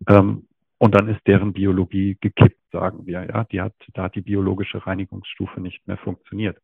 Ähm, 0.08 0.48
und 0.82 0.96
dann 0.96 1.08
ist 1.10 1.22
deren 1.28 1.54
Biologie 1.54 2.18
gekippt, 2.22 2.58
sagen 2.72 3.06
wir. 3.06 3.24
Ja, 3.32 3.44
die 3.44 3.62
hat, 3.62 3.76
da 3.94 4.06
hat 4.06 4.16
die 4.16 4.22
biologische 4.22 4.84
Reinigungsstufe 4.84 5.62
nicht 5.62 5.88
mehr 5.88 5.98
funktioniert. 5.98 6.58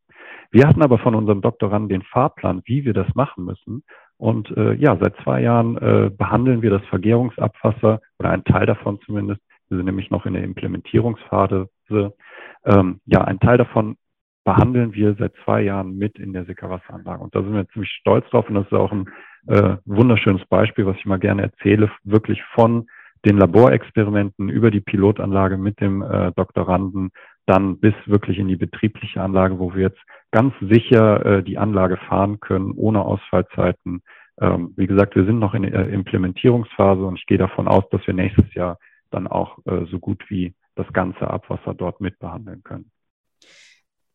Wir 0.50 0.67
hatten 0.67 0.81
aber 0.81 0.97
von 0.97 1.13
unserem 1.13 1.41
Doktoranden 1.41 1.88
den 1.88 2.01
Fahrplan, 2.01 2.63
wie 2.65 2.83
wir 2.83 2.93
das 2.93 3.13
machen 3.13 3.45
müssen. 3.45 3.83
Und 4.17 4.50
äh, 4.57 4.74
ja, 4.74 4.97
seit 5.00 5.15
zwei 5.17 5.41
Jahren 5.41 5.77
äh, 5.77 6.09
behandeln 6.09 6.63
wir 6.63 6.71
das 6.71 6.83
Vergärungsabwasser 6.86 8.01
oder 8.17 8.29
einen 8.31 8.43
Teil 8.43 8.65
davon 8.65 9.00
zumindest. 9.05 9.39
Wir 9.69 9.77
sind 9.77 9.86
nämlich 9.86 10.09
noch 10.09 10.25
in 10.25 10.33
der 10.33 10.43
Implementierungsphase. 10.43 11.69
Ähm, 11.91 13.00
ja, 13.05 13.21
ein 13.21 13.39
Teil 13.39 13.59
davon 13.59 13.97
behandeln 14.43 14.93
wir 14.93 15.13
seit 15.19 15.33
zwei 15.45 15.62
Jahren 15.62 15.95
mit 15.95 16.17
in 16.17 16.33
der 16.33 16.45
Sickerwasseranlage. 16.45 17.21
Und 17.21 17.36
da 17.36 17.43
sind 17.43 17.53
wir 17.53 17.69
ziemlich 17.69 17.91
stolz 17.91 18.27
drauf. 18.31 18.50
Und 18.50 18.55
das 18.55 18.65
ist 18.65 18.74
auch 18.74 18.91
ein 18.91 19.12
äh, 19.45 19.77
wunderschönes 19.86 20.43
Beispiel, 20.47 20.88
was 20.88 20.97
ich 20.97 21.05
mal 21.05 21.19
gerne 21.19 21.43
erzähle, 21.43 21.91
wirklich 22.03 22.41
von 22.55 22.88
den 23.25 23.38
Laborexperimenten 23.38 24.50
über 24.50 24.71
die 24.71 24.81
Pilotanlage 24.81 25.57
mit 25.57 25.79
dem 25.79 26.01
äh, 26.01 26.31
Doktoranden 26.33 27.12
dann 27.45 27.79
bis 27.79 27.93
wirklich 28.05 28.38
in 28.38 28.47
die 28.47 28.57
betriebliche 28.57 29.21
Anlage, 29.21 29.57
wo 29.57 29.74
wir 29.74 29.83
jetzt 29.83 30.01
ganz 30.31 30.53
sicher 30.59 31.25
äh, 31.25 31.43
die 31.43 31.57
Anlage 31.57 31.97
fahren 31.97 32.39
können, 32.39 32.71
ohne 32.71 33.03
Ausfallzeiten. 33.03 34.01
Ähm, 34.39 34.74
wie 34.75 34.88
gesagt, 34.88 35.15
wir 35.15 35.25
sind 35.25 35.39
noch 35.39 35.53
in 35.53 35.63
der 35.63 35.89
Implementierungsphase 35.89 37.03
und 37.03 37.17
ich 37.17 37.25
gehe 37.25 37.38
davon 37.38 37.67
aus, 37.67 37.83
dass 37.91 38.05
wir 38.05 38.13
nächstes 38.13 38.53
Jahr 38.53 38.77
dann 39.09 39.27
auch 39.27 39.57
äh, 39.65 39.86
so 39.89 40.00
gut 40.00 40.24
wie 40.29 40.53
das 40.75 40.91
ganze 40.93 41.27
Abwasser 41.27 41.74
dort 41.74 42.01
mitbehandeln 42.01 42.62
können. 42.63 42.91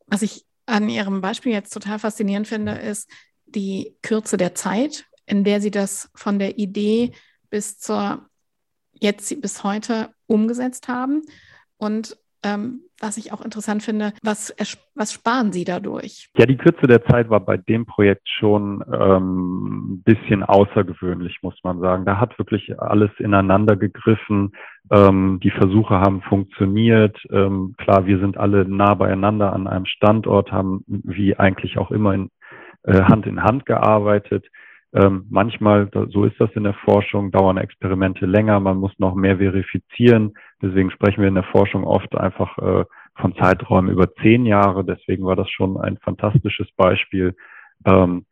Was 0.06 0.22
ich 0.22 0.44
an 0.66 0.88
Ihrem 0.88 1.20
Beispiel 1.22 1.52
jetzt 1.52 1.70
total 1.70 1.98
faszinierend 1.98 2.46
finde, 2.46 2.72
ist 2.72 3.10
die 3.46 3.96
Kürze 4.02 4.36
der 4.36 4.54
Zeit, 4.54 5.06
in 5.26 5.42
der 5.42 5.60
Sie 5.60 5.70
das 5.70 6.10
von 6.14 6.38
der 6.38 6.58
Idee 6.58 7.12
bis 7.50 7.78
zur 7.78 8.28
jetzt 9.02 9.40
bis 9.42 9.64
heute 9.64 10.10
umgesetzt 10.26 10.88
haben. 10.88 11.22
Und 11.76 12.16
ähm, 12.44 12.82
was 13.00 13.16
ich 13.16 13.32
auch 13.32 13.44
interessant 13.44 13.82
finde, 13.82 14.12
was, 14.22 14.54
was 14.94 15.12
sparen 15.12 15.52
Sie 15.52 15.64
dadurch? 15.64 16.28
Ja, 16.36 16.46
die 16.46 16.56
Kürze 16.56 16.86
der 16.86 17.04
Zeit 17.04 17.30
war 17.30 17.40
bei 17.40 17.56
dem 17.56 17.84
Projekt 17.86 18.28
schon 18.28 18.82
ähm, 18.92 19.94
ein 19.94 20.02
bisschen 20.02 20.42
außergewöhnlich, 20.42 21.38
muss 21.42 21.56
man 21.64 21.80
sagen. 21.80 22.04
Da 22.04 22.18
hat 22.18 22.38
wirklich 22.38 22.80
alles 22.80 23.10
ineinander 23.18 23.76
gegriffen. 23.76 24.52
Ähm, 24.90 25.40
die 25.42 25.50
Versuche 25.50 26.00
haben 26.00 26.22
funktioniert. 26.22 27.16
Ähm, 27.30 27.74
klar, 27.78 28.06
wir 28.06 28.18
sind 28.18 28.36
alle 28.36 28.64
nah 28.64 28.94
beieinander 28.94 29.52
an 29.52 29.66
einem 29.66 29.86
Standort, 29.86 30.52
haben 30.52 30.84
wie 30.86 31.36
eigentlich 31.36 31.78
auch 31.78 31.90
immer 31.90 32.14
in, 32.14 32.30
äh, 32.84 33.02
Hand 33.02 33.26
in 33.26 33.42
Hand 33.42 33.66
gearbeitet. 33.66 34.46
Ähm, 34.94 35.26
manchmal, 35.30 35.90
so 36.10 36.24
ist 36.24 36.38
das 36.38 36.50
in 36.54 36.64
der 36.64 36.74
Forschung, 36.74 37.30
dauern 37.30 37.56
Experimente 37.56 38.26
länger, 38.26 38.60
man 38.60 38.76
muss 38.76 38.92
noch 38.98 39.14
mehr 39.14 39.38
verifizieren. 39.38 40.34
Deswegen 40.60 40.90
sprechen 40.90 41.22
wir 41.22 41.28
in 41.28 41.34
der 41.34 41.44
Forschung 41.44 41.84
oft 41.84 42.14
einfach 42.14 42.58
äh, 42.58 42.84
von 43.16 43.34
Zeiträumen 43.36 43.90
über 43.90 44.12
zehn 44.16 44.44
Jahre. 44.44 44.84
Deswegen 44.84 45.24
war 45.24 45.36
das 45.36 45.50
schon 45.50 45.78
ein 45.78 45.96
fantastisches 45.98 46.70
Beispiel. 46.76 47.34
Ähm, 47.86 48.26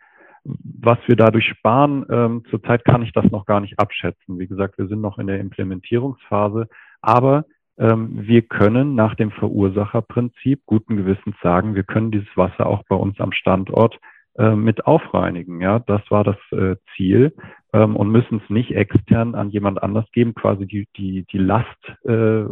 was 0.45 0.99
wir 1.07 1.17
dadurch 1.17 1.47
sparen, 1.47 2.07
ähm, 2.11 2.45
zurzeit 2.51 2.85
kann 2.85 3.03
ich 3.03 3.13
das 3.13 3.31
noch 3.31 3.47
gar 3.47 3.61
nicht 3.61 3.79
abschätzen. 3.79 4.39
Wie 4.39 4.47
gesagt, 4.47 4.79
wir 4.79 4.87
sind 4.87 5.01
noch 5.01 5.19
in 5.19 5.27
der 5.27 5.41
Implementierungsphase, 5.41 6.69
aber 7.03 7.45
ähm, 7.79 8.27
wir 8.27 8.43
können 8.43 8.95
nach 8.95 9.15
dem 9.15 9.31
Verursacherprinzip 9.31 10.63
guten 10.67 10.97
Gewissens 10.97 11.37
sagen, 11.43 11.75
wir 11.75 11.85
können 11.85 12.11
dieses 12.11 12.35
Wasser 12.37 12.67
auch 12.67 12.83
bei 12.89 12.97
uns 12.97 13.21
am 13.21 13.33
Standort 13.33 13.99
äh, 14.41 14.57
mit 14.57 14.87
aufreinigen. 14.87 15.61
Ja, 15.61 15.81
das 15.81 16.01
war 16.09 16.25
das 16.25 16.39
äh, 16.51 16.77
Ziel 16.97 17.37
ähm, 17.75 17.95
und 17.95 18.11
müssen 18.11 18.41
es 18.43 18.49
nicht 18.49 18.71
extern 18.71 19.35
an 19.35 19.51
jemand 19.51 19.83
anders 19.83 20.07
geben, 20.13 20.35
quasi 20.35 20.65
die 20.67 20.89
die 20.97 21.27
die 21.31 21.37
Last 21.37 21.69
äh, 22.05 22.45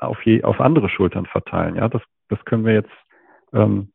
auf 0.00 0.20
je, 0.24 0.42
auf 0.42 0.60
andere 0.60 0.88
Schultern 0.88 1.26
verteilen. 1.26 1.76
Ja, 1.76 1.88
das 1.88 2.02
das 2.28 2.44
können 2.44 2.64
wir 2.64 2.74
jetzt 2.74 2.90
ähm, 3.52 3.92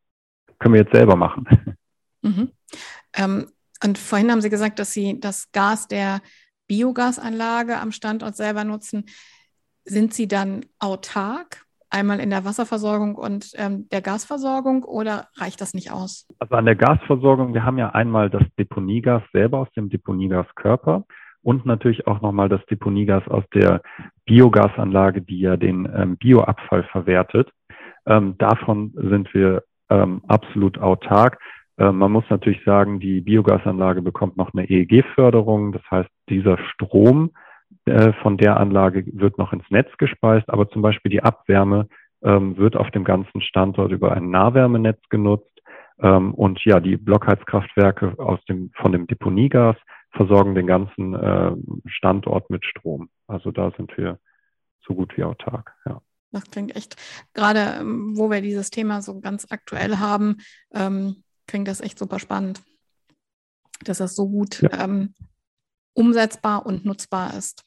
können 0.58 0.74
wir 0.74 0.82
jetzt 0.82 0.94
selber 0.94 1.18
machen. 1.18 1.46
Mhm. 2.22 2.52
Ähm, 3.18 3.48
und 3.84 3.98
vorhin 3.98 4.32
haben 4.32 4.40
Sie 4.40 4.50
gesagt, 4.50 4.80
dass 4.80 4.94
Sie 4.94 5.20
das 5.20 5.52
Gas 5.52 5.90
der 5.90 6.22
Biogasanlage 6.68 7.78
am 7.78 7.92
Standort 7.92 8.38
selber 8.38 8.64
nutzen. 8.64 9.04
Sind 9.84 10.14
Sie 10.14 10.30
dann 10.30 10.66
autark? 10.80 11.62
Einmal 11.94 12.20
in 12.20 12.30
der 12.30 12.44
Wasserversorgung 12.46 13.16
und 13.16 13.52
ähm, 13.58 13.88
der 13.92 14.02
Gasversorgung 14.02 14.84
oder 14.84 15.28
reicht 15.38 15.62
das 15.62 15.74
nicht 15.74 15.92
aus? 15.92 16.28
Also 16.40 16.56
an 16.56 16.66
der 16.66 16.76
Gasversorgung, 16.76 17.54
wir 17.54 17.64
haben 17.64 17.78
ja 17.78 17.90
einmal 17.90 18.30
das 18.30 18.44
Deponiegas 18.58 19.22
selber 19.32 19.60
aus 19.60 19.72
dem 19.76 19.90
Deponiegaskörper 19.90 21.06
und 21.44 21.66
natürlich 21.66 22.08
auch 22.08 22.22
nochmal 22.22 22.50
das 22.50 22.66
Deponiegas 22.66 23.28
aus 23.28 23.44
der 23.54 23.82
Biogasanlage, 24.26 25.22
die 25.22 25.40
ja 25.40 25.58
den 25.58 25.88
ähm, 25.96 26.18
Bioabfall 26.18 26.84
verwertet. 26.92 27.50
Ähm, 28.06 28.36
davon 28.38 28.94
sind 28.96 29.34
wir 29.34 29.64
ähm, 29.90 30.22
absolut 30.28 30.80
autark. 30.80 31.40
Ähm, 31.78 31.98
man 31.98 32.12
muss 32.12 32.24
natürlich 32.30 32.64
sagen, 32.64 33.00
die 33.00 33.22
Biogasanlage 33.22 34.02
bekommt 34.02 34.38
noch 34.38 34.54
eine 34.54 34.70
EEG-Förderung. 34.70 35.74
Das 35.74 35.84
heißt, 35.92 36.10
dieser 36.30 36.58
Strom, 36.70 37.32
äh, 37.86 38.13
von 38.22 38.38
der 38.38 38.58
Anlage 38.58 39.06
wird 39.13 39.38
noch 39.38 39.53
ins 39.53 39.70
Netz 39.70 39.89
gespeist, 39.98 40.50
aber 40.50 40.70
zum 40.70 40.82
Beispiel 40.82 41.12
die 41.12 41.24
Abwärme 41.24 41.88
ähm, 42.24 42.58
wird 42.58 42.75
auf 42.75 42.89
dem 42.92 43.03
ganzen 43.03 43.42
Standort 43.42 43.92
über 43.92 44.13
ein 44.13 44.30
Nahwärmenetz 44.30 45.01
genutzt. 45.10 45.50
Ähm, 46.00 46.34
und 46.34 46.63
ja, 46.65 46.80
die 46.80 46.98
Blockheizkraftwerke 46.98 48.15
aus 48.18 48.44
dem, 48.46 48.72
von 48.75 48.92
dem 48.92 49.08
Deponiegas 49.08 49.75
versorgen 50.12 50.56
den 50.56 50.68
ganzen 50.68 51.13
äh, 51.13 51.51
Standort 51.86 52.50
mit 52.50 52.65
Strom. 52.65 53.10
Also 53.27 53.51
da 53.51 53.72
sind 53.77 53.96
wir 53.98 54.20
so 54.86 54.96
gut 54.96 55.15
wie 55.18 55.24
autark, 55.24 55.74
ja. 55.86 56.01
Das 56.32 56.50
klingt 56.50 56.75
echt, 56.75 56.96
gerade 57.36 57.80
ähm, 57.80 58.18
wo 58.18 58.32
wir 58.32 58.42
dieses 58.42 58.72
Thema 58.72 59.03
so 59.03 59.20
ganz 59.22 59.46
aktuell 59.51 59.98
haben, 59.98 60.38
ähm, 60.74 61.24
klingt 61.48 61.68
das 61.68 61.80
echt 61.80 62.00
super 62.00 62.18
spannend, 62.18 62.63
dass 63.84 64.00
das 64.00 64.15
so 64.15 64.27
gut 64.27 64.62
ja. 64.62 64.84
ähm, 64.84 65.13
umsetzbar 65.94 66.66
und 66.66 66.86
nutzbar 66.86 67.34
ist. 67.38 67.66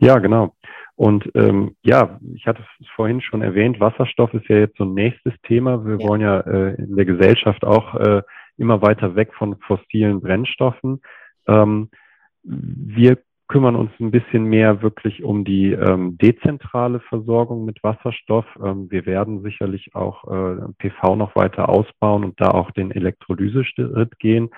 Ja, 0.00 0.18
genau. 0.18 0.54
Und 0.96 1.30
ähm, 1.34 1.76
ja, 1.82 2.18
ich 2.34 2.46
hatte 2.46 2.62
es 2.80 2.86
vorhin 2.94 3.20
schon 3.20 3.42
erwähnt, 3.42 3.80
Wasserstoff 3.80 4.34
ist 4.34 4.48
ja 4.48 4.58
jetzt 4.58 4.76
so 4.76 4.84
ein 4.84 4.94
nächstes 4.94 5.32
Thema. 5.44 5.84
Wir 5.86 5.98
ja. 5.98 6.08
wollen 6.08 6.20
ja 6.20 6.40
äh, 6.40 6.74
in 6.74 6.96
der 6.96 7.06
Gesellschaft 7.06 7.64
auch 7.64 7.94
äh, 7.94 8.22
immer 8.58 8.82
weiter 8.82 9.16
weg 9.16 9.32
von 9.34 9.56
fossilen 9.60 10.20
Brennstoffen. 10.20 11.00
Ähm, 11.46 11.88
wir 12.42 13.18
kümmern 13.48 13.74
uns 13.74 13.90
ein 13.98 14.12
bisschen 14.12 14.44
mehr 14.44 14.80
wirklich 14.80 15.24
um 15.24 15.44
die 15.44 15.72
ähm, 15.72 16.16
dezentrale 16.18 17.00
Versorgung 17.00 17.64
mit 17.64 17.82
Wasserstoff. 17.82 18.44
Ähm, 18.62 18.90
wir 18.90 19.06
werden 19.06 19.42
sicherlich 19.42 19.94
auch 19.94 20.24
äh, 20.24 20.72
PV 20.78 21.16
noch 21.16 21.34
weiter 21.34 21.68
ausbauen 21.68 22.24
und 22.24 22.40
da 22.40 22.50
auch 22.50 22.70
den 22.70 22.92
Elektrolyseschritt 22.92 24.18
gehen. 24.18 24.50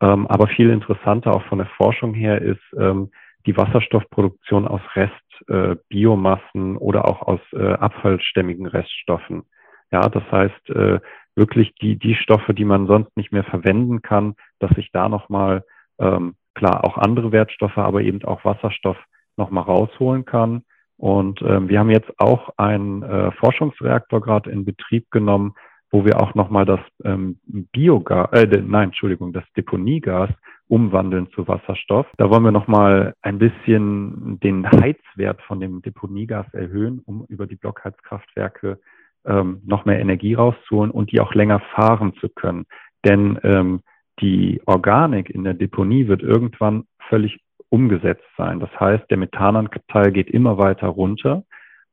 Ähm, 0.00 0.26
aber 0.28 0.46
viel 0.48 0.70
interessanter 0.70 1.34
auch 1.34 1.42
von 1.44 1.58
der 1.58 1.68
Forschung 1.76 2.14
her 2.14 2.40
ist 2.40 2.62
ähm, 2.78 3.10
die 3.46 3.56
Wasserstoffproduktion 3.56 4.68
aus 4.68 4.80
Restbiomassen 4.94 6.74
äh, 6.74 6.78
oder 6.78 7.08
auch 7.08 7.22
aus 7.22 7.40
äh, 7.52 7.72
abfallstämmigen 7.72 8.66
Reststoffen. 8.66 9.42
Ja, 9.90 10.08
das 10.08 10.24
heißt 10.30 10.70
äh, 10.70 11.00
wirklich 11.34 11.74
die 11.76 11.98
die 11.98 12.14
Stoffe, 12.14 12.52
die 12.52 12.64
man 12.64 12.86
sonst 12.86 13.16
nicht 13.16 13.32
mehr 13.32 13.44
verwenden 13.44 14.02
kann, 14.02 14.34
dass 14.58 14.70
sich 14.72 14.90
da 14.92 15.08
nochmal 15.08 15.64
ähm, 15.98 16.34
klar 16.54 16.84
auch 16.84 16.98
andere 16.98 17.32
Wertstoffe, 17.32 17.78
aber 17.78 18.02
eben 18.02 18.22
auch 18.24 18.44
Wasserstoff 18.44 18.98
nochmal 19.36 19.64
rausholen 19.64 20.24
kann. 20.24 20.62
Und 20.96 21.40
ähm, 21.42 21.68
wir 21.68 21.78
haben 21.78 21.90
jetzt 21.90 22.10
auch 22.18 22.50
einen 22.56 23.04
äh, 23.04 23.30
Forschungsreaktor 23.32 24.20
gerade 24.20 24.50
in 24.50 24.64
Betrieb 24.64 25.10
genommen, 25.10 25.54
wo 25.90 26.04
wir 26.04 26.20
auch 26.20 26.34
nochmal 26.34 26.64
das 26.64 26.80
ähm, 27.04 27.38
Biogas, 27.46 28.30
äh, 28.32 28.46
nein, 28.46 28.88
Entschuldigung, 28.88 29.32
das 29.32 29.44
Deponiegas 29.56 30.30
umwandeln 30.68 31.28
zu 31.30 31.48
Wasserstoff. 31.48 32.06
Da 32.18 32.28
wollen 32.28 32.44
wir 32.44 32.52
nochmal 32.52 33.14
ein 33.22 33.38
bisschen 33.38 34.38
den 34.40 34.70
Heizwert 34.70 35.40
von 35.42 35.60
dem 35.60 35.80
Deponiegas 35.80 36.46
erhöhen, 36.52 37.00
um 37.06 37.24
über 37.28 37.46
die 37.46 37.56
Blockheizkraftwerke 37.56 38.78
ähm, 39.24 39.62
noch 39.64 39.86
mehr 39.86 39.98
Energie 39.98 40.34
rauszuholen 40.34 40.90
und 40.90 41.10
die 41.10 41.20
auch 41.20 41.34
länger 41.34 41.60
fahren 41.74 42.12
zu 42.20 42.28
können. 42.28 42.66
Denn 43.04 43.38
ähm, 43.42 43.80
die 44.20 44.60
Organik 44.66 45.30
in 45.30 45.44
der 45.44 45.54
Deponie 45.54 46.08
wird 46.08 46.22
irgendwann 46.22 46.84
völlig 47.08 47.40
umgesetzt 47.70 48.26
sein. 48.36 48.60
Das 48.60 48.70
heißt, 48.78 49.10
der 49.10 49.16
Methananteil 49.16 50.12
geht 50.12 50.30
immer 50.30 50.58
weiter 50.58 50.88
runter 50.88 51.44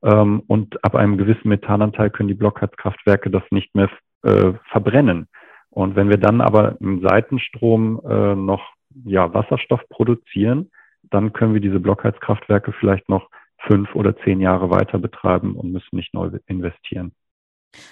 ähm, 0.05 0.43
und 0.47 0.83
ab 0.83 0.95
einem 0.95 1.17
gewissen 1.17 1.49
Methananteil 1.49 2.11
können 2.11 2.29
die 2.29 2.35
Blockheizkraftwerke 2.35 3.29
das 3.29 3.43
nicht 3.49 3.73
mehr 3.75 3.89
äh, 4.23 4.53
verbrennen. 4.71 5.27
Und 5.69 5.95
wenn 5.95 6.09
wir 6.09 6.17
dann 6.17 6.39
aber 6.39 6.77
im 6.79 7.01
Seitenstrom 7.01 7.99
äh, 8.07 8.35
noch 8.35 8.61
ja, 9.03 9.33
Wasserstoff 9.33 9.81
produzieren, 9.89 10.71
dann 11.03 11.33
können 11.33 11.53
wir 11.53 11.61
diese 11.61 11.79
Blockheizkraftwerke 11.79 12.71
vielleicht 12.79 13.09
noch 13.09 13.29
fünf 13.67 13.93
oder 13.95 14.15
zehn 14.19 14.39
Jahre 14.39 14.69
weiter 14.69 14.99
betreiben 14.99 15.55
und 15.55 15.71
müssen 15.71 15.95
nicht 15.95 16.13
neu 16.13 16.29
investieren. 16.45 17.11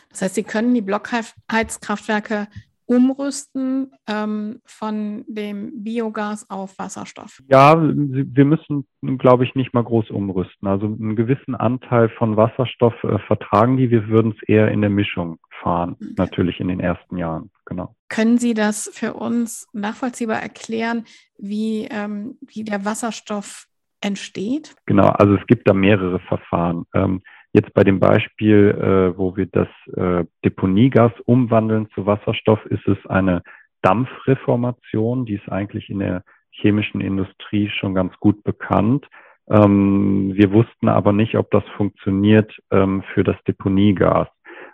Das 0.09 0.21
heißt, 0.21 0.35
Sie 0.35 0.43
können 0.43 0.73
die 0.73 0.81
Blockheizkraftwerke 0.81 2.47
umrüsten 2.85 3.91
ähm, 4.07 4.59
von 4.65 5.23
dem 5.27 5.83
Biogas 5.83 6.49
auf 6.49 6.77
Wasserstoff? 6.77 7.41
Ja, 7.47 7.75
wir 7.79 8.45
müssen, 8.45 8.85
glaube 9.17 9.45
ich, 9.45 9.55
nicht 9.55 9.73
mal 9.73 9.83
groß 9.83 10.09
umrüsten. 10.09 10.67
Also 10.67 10.85
einen 10.85 11.15
gewissen 11.15 11.55
Anteil 11.55 12.09
von 12.09 12.37
Wasserstoff 12.37 12.93
äh, 13.03 13.19
vertragen 13.27 13.77
die. 13.77 13.89
Wir 13.91 14.07
würden 14.07 14.35
es 14.37 14.47
eher 14.47 14.69
in 14.69 14.81
der 14.81 14.89
Mischung 14.89 15.39
fahren, 15.61 15.95
okay. 16.01 16.13
natürlich 16.17 16.59
in 16.59 16.67
den 16.67 16.79
ersten 16.79 17.17
Jahren. 17.17 17.51
Genau. 17.65 17.95
Können 18.09 18.37
Sie 18.37 18.53
das 18.53 18.89
für 18.93 19.13
uns 19.13 19.67
nachvollziehbar 19.73 20.41
erklären, 20.41 21.05
wie, 21.37 21.87
ähm, 21.89 22.37
wie 22.41 22.63
der 22.63 22.85
Wasserstoff 22.85 23.67
entsteht? 24.01 24.75
Genau, 24.85 25.07
also 25.07 25.35
es 25.35 25.47
gibt 25.47 25.67
da 25.67 25.73
mehrere 25.73 26.19
Verfahren. 26.19 26.85
Ähm, 26.93 27.21
Jetzt 27.53 27.71
bei 27.75 27.83
dem 27.83 27.99
Beispiel, 27.99 28.69
äh, 28.69 29.17
wo 29.17 29.37
wir 29.37 29.45
das 29.45 29.67
äh, 29.95 30.25
Deponiegas 30.43 31.11
umwandeln 31.25 31.87
zu 31.93 32.07
Wasserstoff, 32.07 32.65
ist 32.65 32.87
es 32.87 32.97
eine 33.05 33.43
Dampfreformation, 33.83 35.25
die 35.25 35.35
ist 35.35 35.49
eigentlich 35.51 35.89
in 35.89 35.99
der 35.99 36.23
chemischen 36.49 36.99
Industrie 36.99 37.69
schon 37.69 37.93
ganz 37.93 38.17
gut 38.19 38.43
bekannt. 38.43 39.07
Ähm, 39.49 40.31
wir 40.33 40.51
wussten 40.51 40.87
aber 40.87 41.13
nicht, 41.13 41.35
ob 41.35 41.51
das 41.51 41.63
funktioniert 41.77 42.51
ähm, 42.71 43.03
für 43.13 43.23
das 43.23 43.35
Deponiegas. 43.47 44.27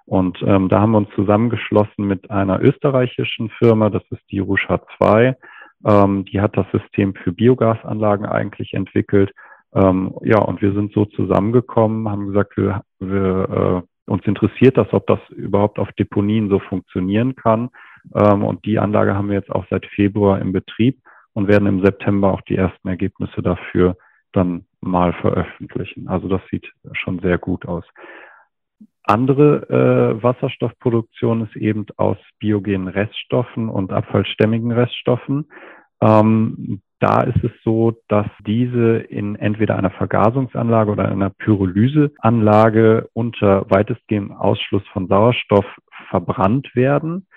Und 0.05 0.41
ähm, 0.43 0.69
da 0.69 0.79
haben 0.79 0.91
wir 0.91 0.99
uns 0.99 1.13
zusammengeschlossen 1.15 2.05
mit 2.05 2.31
einer 2.31 2.61
österreichischen 2.61 3.49
Firma, 3.49 3.89
das 3.89 4.03
ist 4.09 4.23
die 4.31 4.39
Ruscha 4.39 4.81
2. 4.97 5.35
Ähm, 5.85 6.25
die 6.25 6.39
hat 6.39 6.55
das 6.55 6.65
System 6.71 7.13
für 7.13 7.33
Biogasanlagen 7.33 8.25
eigentlich 8.25 8.73
entwickelt 8.73 9.31
ähm, 9.73 10.15
ja, 10.23 10.39
und 10.39 10.61
wir 10.61 10.73
sind 10.73 10.93
so 10.93 11.05
zusammengekommen, 11.05 12.09
haben 12.09 12.27
gesagt, 12.27 12.57
wir, 12.57 12.83
wir 12.99 13.83
äh, 13.85 14.11
uns 14.11 14.25
interessiert 14.25 14.77
das, 14.77 14.91
ob 14.91 15.05
das 15.07 15.19
überhaupt 15.29 15.77
auf 15.77 15.91
Deponien 15.93 16.49
so 16.49 16.59
funktionieren 16.59 17.35
kann. 17.35 17.69
Ähm, 18.15 18.43
und 18.43 18.65
die 18.65 18.79
Anlage 18.79 19.15
haben 19.15 19.29
wir 19.29 19.35
jetzt 19.35 19.51
auch 19.51 19.65
seit 19.69 19.85
Februar 19.85 20.39
im 20.39 20.51
Betrieb 20.51 20.99
und 21.33 21.47
werden 21.47 21.67
im 21.67 21.85
September 21.85 22.33
auch 22.33 22.41
die 22.41 22.55
ersten 22.55 22.87
Ergebnisse 22.87 23.41
dafür 23.41 23.95
dann 24.31 24.65
mal 24.81 25.13
veröffentlichen. 25.13 26.07
Also 26.07 26.27
das 26.27 26.41
sieht 26.49 26.71
schon 26.93 27.19
sehr 27.19 27.37
gut 27.37 27.67
aus. 27.67 27.85
Andere 29.03 29.69
äh, 29.69 30.23
Wasserstoffproduktion 30.23 31.43
ist 31.45 31.55
eben 31.55 31.85
aus 31.97 32.17
biogenen 32.39 32.87
Reststoffen 32.87 33.69
und 33.69 33.91
abfallstämmigen 33.91 34.71
Reststoffen. 34.71 35.49
Ähm, 36.01 36.81
da 36.99 37.21
ist 37.21 37.43
es 37.43 37.51
so, 37.63 37.93
dass 38.07 38.27
diese 38.45 38.97
in 38.97 39.35
entweder 39.35 39.77
einer 39.77 39.91
Vergasungsanlage 39.91 40.91
oder 40.91 41.09
einer 41.09 41.29
Pyrolyseanlage 41.29 43.09
unter 43.13 43.69
weitestgehendem 43.69 44.35
Ausschluss 44.35 44.85
von 44.91 45.07
Sauerstoff 45.07 45.65
verbrannt 46.09 46.75
werden. 46.75 47.27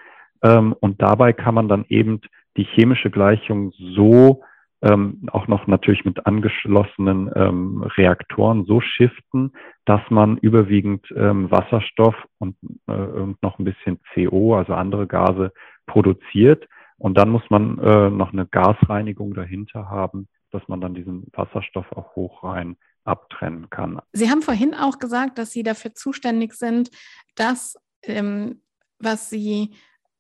Ähm, 0.43 0.75
und 0.81 1.01
dabei 1.01 1.33
kann 1.33 1.55
man 1.55 1.69
dann 1.69 1.85
eben 1.89 2.21
die 2.57 2.65
chemische 2.65 3.11
Gleichung 3.11 3.73
so 3.95 4.43
ähm, 4.83 5.29
auch 5.31 5.47
noch 5.47 5.69
natürlich 5.69 6.05
mit 6.05 6.27
angeschlossenen 6.27 7.31
ähm, 7.37 7.83
Reaktoren 7.97 8.65
so 8.65 8.81
shiften, 8.81 9.53
dass 9.85 10.01
man 10.11 10.39
überwiegend 10.39 11.07
ähm, 11.17 11.51
Wasserstoff 11.51 12.17
und, 12.39 12.57
äh, 12.89 12.93
und 12.93 13.41
noch 13.43 13.59
ein 13.59 13.65
bisschen 13.65 14.01
CO, 14.13 14.57
also 14.57 14.75
andere 14.75 15.07
Gase, 15.07 15.53
produziert. 15.87 16.67
Und 17.03 17.19
dann 17.19 17.31
muss 17.31 17.43
man 17.51 17.81
äh, 17.81 18.11
noch 18.11 18.33
eine 18.33 18.47
Gasreinigung 18.47 19.35
dahinter 19.35 19.91
haben, 19.91 20.29
dass 20.53 20.63
man 20.69 20.81
dann 20.81 20.95
diesen 20.95 21.27
Wasserstoff 21.33 21.91
auch 21.91 22.15
hochrein 22.15 22.77
abtrennen 23.03 23.69
kann. 23.71 24.01
Sie 24.13 24.31
haben 24.31 24.41
vorhin 24.41 24.73
auch 24.73 25.01
gesagt, 25.01 25.37
dass 25.37 25.51
Sie 25.51 25.65
dafür 25.65 25.97
zuständig 25.97 26.55
sind, 26.55 26.93
das, 27.35 27.75
ähm, 28.05 28.63
was 29.01 29.31
Sie 29.31 29.75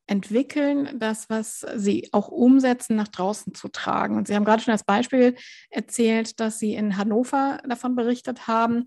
entwickeln, 0.08 0.98
das, 0.98 1.30
was 1.30 1.64
Sie 1.76 2.08
auch 2.10 2.26
umsetzen, 2.26 2.96
nach 2.96 3.06
draußen 3.06 3.54
zu 3.54 3.68
tragen. 3.68 4.16
Und 4.16 4.26
Sie 4.26 4.34
haben 4.34 4.44
gerade 4.44 4.64
schon 4.64 4.72
als 4.72 4.82
Beispiel 4.82 5.36
erzählt, 5.70 6.40
dass 6.40 6.58
Sie 6.58 6.74
in 6.74 6.96
Hannover 6.96 7.60
davon 7.64 7.94
berichtet 7.94 8.48
haben. 8.48 8.86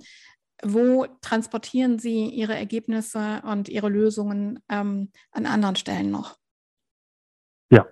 Wo 0.61 1.07
transportieren 1.21 1.97
Sie 1.97 2.25
Ihre 2.25 2.55
Ergebnisse 2.55 3.41
und 3.45 3.69
Ihre 3.69 3.87
Lösungen 3.87 4.59
ähm, 4.67 5.11
an 5.31 5.45
anderen 5.45 5.77
Stellen 5.77 6.11
noch? 6.11 6.35
Ja, 7.69 7.85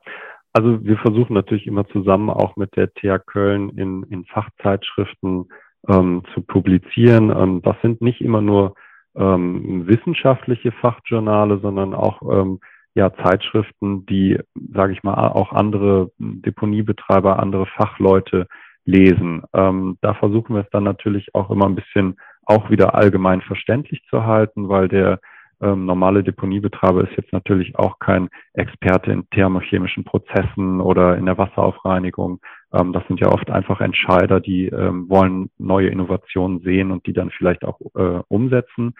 also 0.53 0.83
wir 0.83 0.97
versuchen 0.97 1.33
natürlich 1.33 1.67
immer 1.67 1.87
zusammen 1.87 2.29
auch 2.29 2.55
mit 2.55 2.75
der 2.75 2.93
TH 2.93 3.25
Köln 3.25 3.69
in, 3.69 4.03
in 4.03 4.25
Fachzeitschriften 4.25 5.49
ähm, 5.89 6.23
zu 6.33 6.41
publizieren. 6.41 7.31
Ähm, 7.31 7.61
das 7.63 7.75
sind 7.81 8.01
nicht 8.01 8.21
immer 8.21 8.41
nur 8.41 8.75
ähm, 9.15 9.87
wissenschaftliche 9.87 10.71
Fachjournale, 10.71 11.59
sondern 11.59 11.93
auch 11.93 12.21
ähm, 12.31 12.59
ja 12.93 13.11
Zeitschriften, 13.15 14.05
die, 14.05 14.39
sage 14.73 14.93
ich 14.93 15.03
mal, 15.03 15.29
auch 15.29 15.51
andere 15.51 16.11
Deponiebetreiber, 16.19 17.39
andere 17.39 17.65
Fachleute 17.65 18.47
lesen. 18.85 19.43
Ähm, 19.53 19.97
da 20.01 20.13
versuchen 20.13 20.55
wir 20.55 20.61
es 20.63 20.69
dann 20.71 20.83
natürlich 20.83 21.33
auch 21.33 21.49
immer 21.49 21.65
ein 21.65 21.75
bisschen 21.75 22.17
auch 22.45 22.69
wieder 22.69 22.95
allgemein 22.95 23.41
verständlich 23.41 24.03
zu 24.09 24.25
halten, 24.25 24.69
weil 24.69 24.87
der 24.87 25.19
ähm, 25.63 25.85
normale 25.85 26.23
Deponiebetreiber 26.23 27.03
ist 27.03 27.15
jetzt 27.17 27.33
natürlich 27.33 27.77
auch 27.77 27.99
kein 27.99 28.29
Experte 28.53 29.11
in 29.11 29.29
thermochemischen 29.29 30.03
Prozessen 30.03 30.81
oder 30.81 31.17
in 31.17 31.25
der 31.25 31.37
Wasseraufreinigung. 31.37 32.39
Ähm, 32.73 32.93
das 32.93 33.05
sind 33.07 33.19
ja 33.19 33.29
oft 33.29 33.49
einfach 33.49 33.81
Entscheider, 33.81 34.39
die 34.39 34.67
ähm, 34.67 35.09
wollen 35.09 35.49
neue 35.57 35.87
Innovationen 35.87 36.59
sehen 36.61 36.91
und 36.91 37.05
die 37.05 37.13
dann 37.13 37.29
vielleicht 37.31 37.63
auch 37.63 37.79
äh, 37.95 38.21
umsetzen. 38.27 38.93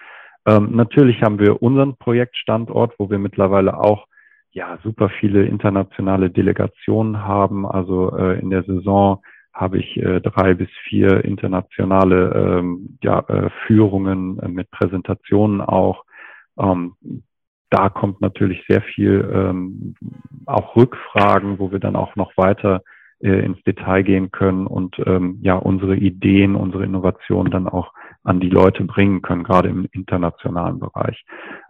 Ähm, 0.46 0.70
natürlich 0.76 1.22
haben 1.22 1.40
wir 1.40 1.62
unseren 1.62 1.96
Projektstandort, 1.98 2.94
wo 2.98 3.10
wir 3.10 3.20
mittlerweile 3.20 3.78
auch 3.78 4.08
ja 4.52 4.78
super 4.84 5.10
viele 5.20 5.46
internationale 5.46 6.30
Delegationen 6.30 7.24
haben. 7.24 7.66
Also 7.66 8.16
äh, 8.16 8.40
in 8.40 8.50
der 8.50 8.64
Saison 8.64 9.22
habe 9.54 9.78
ich 9.78 9.98
äh, 9.98 10.20
drei 10.20 10.56
bis 10.56 10.70
vier 10.90 11.24
internationale 11.24 12.60
ähm, 12.60 12.98
ja, 13.02 13.20
äh, 13.28 13.50
Führungen 13.66 14.40
äh, 14.40 14.48
mit 14.48 14.70
Präsentationen 14.72 15.62
auch. 15.62 16.04
Ähm, 16.58 16.96
da 17.70 17.90
kommt 17.90 18.22
natürlich 18.22 18.64
sehr 18.68 18.82
viel 18.82 19.28
ähm, 19.34 19.96
auch 20.46 20.76
Rückfragen, 20.76 21.58
wo 21.58 21.72
wir 21.72 21.80
dann 21.80 21.96
auch 21.96 22.16
noch 22.16 22.38
weiter 22.38 22.84
äh, 23.20 23.44
ins 23.44 23.62
Detail 23.64 24.04
gehen 24.04 24.32
können 24.32 24.68
und 24.68 24.96
ähm, 25.06 25.40
ja 25.42 25.56
unsere 25.56 25.96
Ideen, 25.96 26.56
unsere 26.56 26.84
Innovationen 26.84 27.52
dann 27.52 27.68
auch 27.68 27.92
an 28.24 28.40
die 28.40 28.50
Leute 28.50 28.84
bringen 28.84 29.22
können, 29.22 29.44
gerade 29.44 29.70
im 29.70 29.88
internationalen 29.92 30.80
Bereich. 30.80 31.26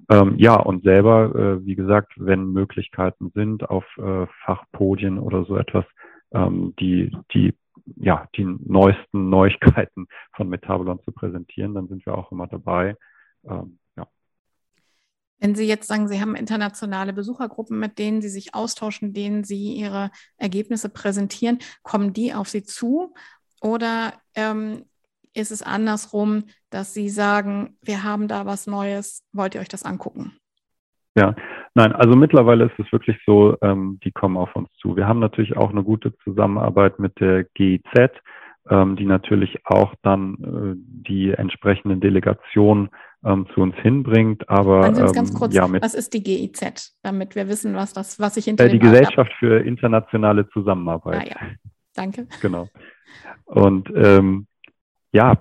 Ähm, 0.10 0.36
ja, 0.38 0.56
und 0.56 0.84
selber, 0.84 1.34
äh, 1.36 1.66
wie 1.66 1.76
gesagt, 1.76 2.14
wenn 2.18 2.52
Möglichkeiten 2.52 3.32
sind 3.34 3.70
auf 3.70 3.86
äh, 3.98 4.28
Fachpodien 4.44 5.20
oder 5.20 5.46
so 5.46 5.56
etwas, 5.58 5.86
ähm, 6.34 6.74
die, 6.80 7.16
die, 7.34 7.54
ja, 7.96 8.28
die 8.36 8.46
neuesten 8.46 9.30
Neuigkeiten 9.30 10.08
von 10.36 10.50
Metabolon 10.50 11.02
zu 11.04 11.12
präsentieren, 11.12 11.74
dann 11.76 11.88
sind 11.88 12.06
wir 12.06 12.18
auch 12.18 12.32
immer 12.32 12.48
dabei. 12.48 12.96
Ähm, 13.48 13.78
wenn 15.44 15.56
Sie 15.56 15.68
jetzt 15.68 15.90
sagen, 15.90 16.08
Sie 16.08 16.22
haben 16.22 16.36
internationale 16.36 17.12
Besuchergruppen, 17.12 17.78
mit 17.78 18.00
denen 18.00 18.22
Sie 18.22 18.30
sich 18.30 18.56
austauschen, 18.56 19.14
denen 19.14 19.44
Sie 19.44 19.74
Ihre 19.74 20.10
Ergebnisse 20.38 20.88
präsentieren, 20.88 21.60
kommen 21.84 22.14
die 22.14 22.34
auf 22.34 22.48
Sie 22.48 22.64
zu? 22.64 23.14
Oder 23.62 24.14
ähm, 24.36 24.86
ist 25.34 25.52
es 25.52 25.62
andersrum, 25.62 26.46
dass 26.70 26.94
Sie 26.94 27.10
sagen, 27.10 27.76
wir 27.82 28.04
haben 28.04 28.30
da 28.30 28.46
was 28.46 28.68
Neues, 28.68 29.28
wollt 29.34 29.56
ihr 29.56 29.62
euch 29.62 29.68
das 29.68 29.84
angucken? 29.84 30.32
Ja, 31.16 31.36
nein, 31.76 31.92
also 31.92 32.16
mittlerweile 32.16 32.66
ist 32.66 32.80
es 32.80 32.90
wirklich 32.94 33.18
so, 33.26 33.58
ähm, 33.62 34.00
die 34.02 34.12
kommen 34.12 34.38
auf 34.38 34.56
uns 34.56 34.70
zu. 34.82 34.96
Wir 34.96 35.08
haben 35.08 35.20
natürlich 35.20 35.58
auch 35.58 35.72
eine 35.72 35.84
gute 35.84 36.18
Zusammenarbeit 36.20 37.00
mit 37.00 37.20
der 37.20 37.44
GIZ, 37.54 38.12
ähm, 38.70 38.96
die 38.96 39.06
natürlich 39.06 39.60
auch 39.66 39.94
dann 40.04 40.36
äh, 40.36 40.76
die 40.78 41.32
entsprechenden 41.32 42.00
Delegationen 42.00 42.90
ähm, 43.26 43.48
zu 43.54 43.62
uns 43.62 43.76
hinbringt. 43.76 44.48
Aber 44.50 44.88
ähm, 44.88 45.12
ganz 45.12 45.34
kurz, 45.34 45.54
ja, 45.54 45.68
was 45.82 45.94
ist 45.94 46.14
die 46.14 46.24
GIZ, 46.24 46.98
damit 47.04 47.36
wir 47.36 47.48
wissen, 47.48 47.76
was 47.76 47.94
das, 47.94 48.20
was 48.20 48.38
ich 48.38 48.46
hinter 48.46 48.66
äh, 48.66 48.70
Die 48.70 48.80
Gesellschaft 48.80 49.32
hab. 49.32 49.40
für 49.40 49.60
internationale 49.60 50.48
Zusammenarbeit. 50.50 51.22
Ah, 51.22 51.30
ja. 51.30 51.48
Danke. 51.96 52.28
Genau. 52.42 52.68
Und 53.46 53.92
ähm, 53.96 54.48
ja, 55.12 55.38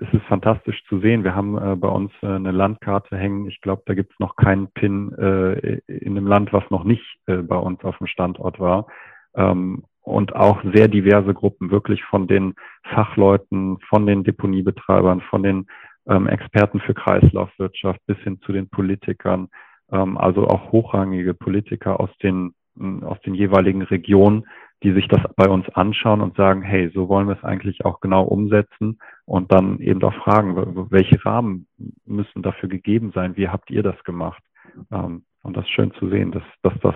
es 0.00 0.12
ist 0.12 0.24
fantastisch 0.26 0.82
zu 0.88 1.00
sehen. 1.00 1.24
Wir 1.24 1.34
haben 1.34 1.56
äh, 1.56 1.76
bei 1.76 1.88
uns 1.88 2.12
äh, 2.22 2.26
eine 2.26 2.52
Landkarte 2.52 3.16
hängen. 3.16 3.48
Ich 3.48 3.60
glaube, 3.60 3.82
da 3.86 3.94
gibt 3.94 4.12
es 4.12 4.18
noch 4.18 4.36
keinen 4.36 4.68
Pin 4.68 5.12
äh, 5.12 5.78
in 5.86 6.16
einem 6.16 6.26
Land, 6.26 6.52
was 6.52 6.64
noch 6.70 6.84
nicht 6.84 7.04
äh, 7.26 7.36
bei 7.36 7.56
uns 7.56 7.82
auf 7.84 7.98
dem 7.98 8.06
Standort 8.06 8.58
war. 8.60 8.86
Ähm, 9.34 9.84
und 10.00 10.34
auch 10.34 10.62
sehr 10.74 10.88
diverse 10.88 11.32
Gruppen, 11.32 11.70
wirklich 11.70 12.02
von 12.04 12.26
den 12.26 12.54
Fachleuten, 12.92 13.78
von 13.88 14.04
den 14.06 14.24
Deponiebetreibern, 14.24 15.20
von 15.22 15.44
den 15.44 15.66
ähm, 16.06 16.26
Experten 16.26 16.80
für 16.80 16.94
Kreislaufwirtschaft 16.94 18.00
bis 18.06 18.18
hin 18.18 18.40
zu 18.40 18.52
den 18.52 18.68
Politikern, 18.68 19.48
ähm, 19.90 20.18
also 20.18 20.46
auch 20.46 20.72
hochrangige 20.72 21.34
Politiker 21.34 22.00
aus 22.00 22.10
den, 22.22 22.54
aus 23.02 23.20
den 23.22 23.34
jeweiligen 23.34 23.82
Regionen 23.82 24.46
die 24.82 24.92
sich 24.92 25.06
das 25.08 25.20
bei 25.36 25.48
uns 25.48 25.68
anschauen 25.70 26.20
und 26.20 26.36
sagen, 26.36 26.62
hey, 26.62 26.90
so 26.92 27.08
wollen 27.08 27.28
wir 27.28 27.36
es 27.36 27.44
eigentlich 27.44 27.84
auch 27.84 28.00
genau 28.00 28.24
umsetzen 28.24 28.98
und 29.26 29.52
dann 29.52 29.78
eben 29.78 30.02
auch 30.02 30.14
fragen, 30.14 30.56
welche 30.90 31.24
Rahmen 31.24 31.66
müssen 32.04 32.42
dafür 32.42 32.68
gegeben 32.68 33.12
sein, 33.14 33.36
wie 33.36 33.48
habt 33.48 33.70
ihr 33.70 33.82
das 33.82 34.02
gemacht? 34.04 34.42
Ähm, 34.90 35.24
und 35.42 35.56
das 35.56 35.64
ist 35.64 35.70
schön 35.70 35.92
zu 35.98 36.08
sehen, 36.08 36.32
dass, 36.32 36.42
dass 36.62 36.74
das 36.82 36.94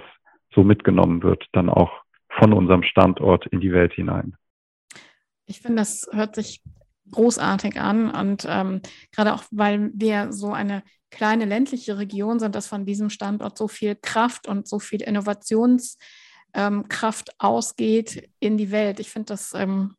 so 0.52 0.64
mitgenommen 0.64 1.22
wird, 1.22 1.46
dann 1.52 1.68
auch 1.68 1.92
von 2.28 2.52
unserem 2.52 2.82
Standort 2.82 3.46
in 3.46 3.60
die 3.60 3.72
Welt 3.72 3.92
hinein. 3.92 4.36
Ich 5.46 5.60
finde, 5.60 5.78
das 5.78 6.08
hört 6.12 6.34
sich 6.34 6.62
großartig 7.10 7.80
an 7.80 8.10
und 8.10 8.46
ähm, 8.48 8.80
gerade 9.12 9.34
auch, 9.34 9.44
weil 9.50 9.90
wir 9.94 10.32
so 10.32 10.52
eine 10.52 10.82
kleine 11.10 11.44
ländliche 11.44 11.98
Region 11.98 12.38
sind, 12.38 12.54
dass 12.54 12.66
von 12.66 12.84
diesem 12.84 13.10
Standort 13.10 13.56
so 13.56 13.68
viel 13.68 13.94
Kraft 13.96 14.48
und 14.48 14.68
so 14.68 14.78
viel 14.78 15.02
Innovationskraft 15.02 15.98
ähm, 16.54 17.34
ausgeht 17.38 18.28
in 18.40 18.56
die 18.56 18.70
Welt. 18.70 19.00
Ich 19.00 19.10
finde 19.10 19.26
das 19.26 19.54
ähm, 19.54 19.94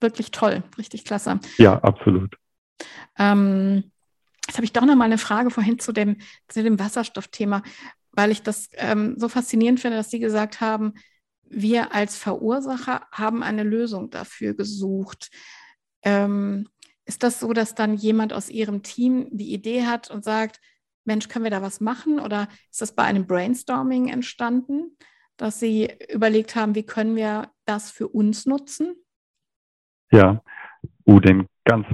wirklich 0.00 0.30
toll, 0.30 0.62
richtig 0.78 1.04
klasse. 1.04 1.40
Ja, 1.58 1.78
absolut. 1.80 2.36
Ähm, 3.18 3.90
jetzt 4.46 4.56
habe 4.56 4.64
ich 4.64 4.72
doch 4.72 4.84
noch 4.84 4.96
mal 4.96 5.04
eine 5.04 5.18
Frage 5.18 5.50
vorhin 5.50 5.78
zu 5.78 5.92
dem, 5.92 6.18
zu 6.48 6.62
dem 6.62 6.78
Wasserstoffthema, 6.78 7.62
weil 8.12 8.30
ich 8.30 8.42
das 8.42 8.68
ähm, 8.74 9.14
so 9.18 9.28
faszinierend 9.28 9.80
finde, 9.80 9.96
dass 9.96 10.10
Sie 10.10 10.20
gesagt 10.20 10.60
haben, 10.60 10.94
wir 11.48 11.94
als 11.94 12.16
Verursacher 12.16 13.06
haben 13.12 13.42
eine 13.42 13.62
Lösung 13.62 14.10
dafür 14.10 14.54
gesucht. 14.54 15.30
Ähm, 16.02 16.68
ist 17.04 17.22
das 17.22 17.40
so, 17.40 17.52
dass 17.52 17.74
dann 17.74 17.94
jemand 17.94 18.32
aus 18.32 18.48
Ihrem 18.48 18.82
Team 18.82 19.28
die 19.30 19.52
Idee 19.52 19.86
hat 19.86 20.10
und 20.10 20.24
sagt, 20.24 20.60
Mensch, 21.04 21.28
können 21.28 21.44
wir 21.44 21.50
da 21.50 21.62
was 21.62 21.80
machen? 21.80 22.20
Oder 22.20 22.48
ist 22.70 22.80
das 22.80 22.94
bei 22.94 23.02
einem 23.02 23.26
Brainstorming 23.26 24.08
entstanden, 24.08 24.96
dass 25.36 25.58
Sie 25.58 25.90
überlegt 26.12 26.54
haben, 26.54 26.74
wie 26.74 26.84
können 26.84 27.16
wir 27.16 27.50
das 27.64 27.90
für 27.90 28.08
uns 28.08 28.46
nutzen? 28.46 28.94
Ja, 30.12 30.42
uh, 31.06 31.20
den 31.20 31.46
ganz, 31.64 31.86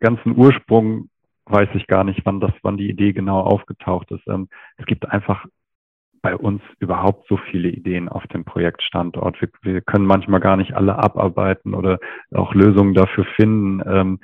ganzen 0.00 0.36
Ursprung 0.36 1.08
weiß 1.46 1.70
ich 1.74 1.86
gar 1.86 2.04
nicht, 2.04 2.20
wann 2.24 2.40
das, 2.40 2.52
wann 2.62 2.76
die 2.76 2.88
Idee 2.88 3.12
genau 3.12 3.40
aufgetaucht 3.40 4.10
ist. 4.10 4.26
Ähm, 4.28 4.48
es 4.76 4.86
gibt 4.86 5.08
einfach 5.08 5.44
bei 6.22 6.36
uns 6.36 6.62
überhaupt 6.78 7.26
so 7.28 7.36
viele 7.36 7.68
Ideen 7.68 8.08
auf 8.08 8.26
dem 8.28 8.44
Projektstandort. 8.44 9.40
Wir, 9.40 9.48
wir 9.62 9.80
können 9.80 10.06
manchmal 10.06 10.40
gar 10.40 10.56
nicht 10.56 10.74
alle 10.74 10.96
abarbeiten 10.96 11.74
oder 11.74 11.98
auch 12.32 12.54
Lösungen 12.54 12.94
dafür 12.94 13.24
finden. 13.36 13.82
Ähm, 13.84 14.20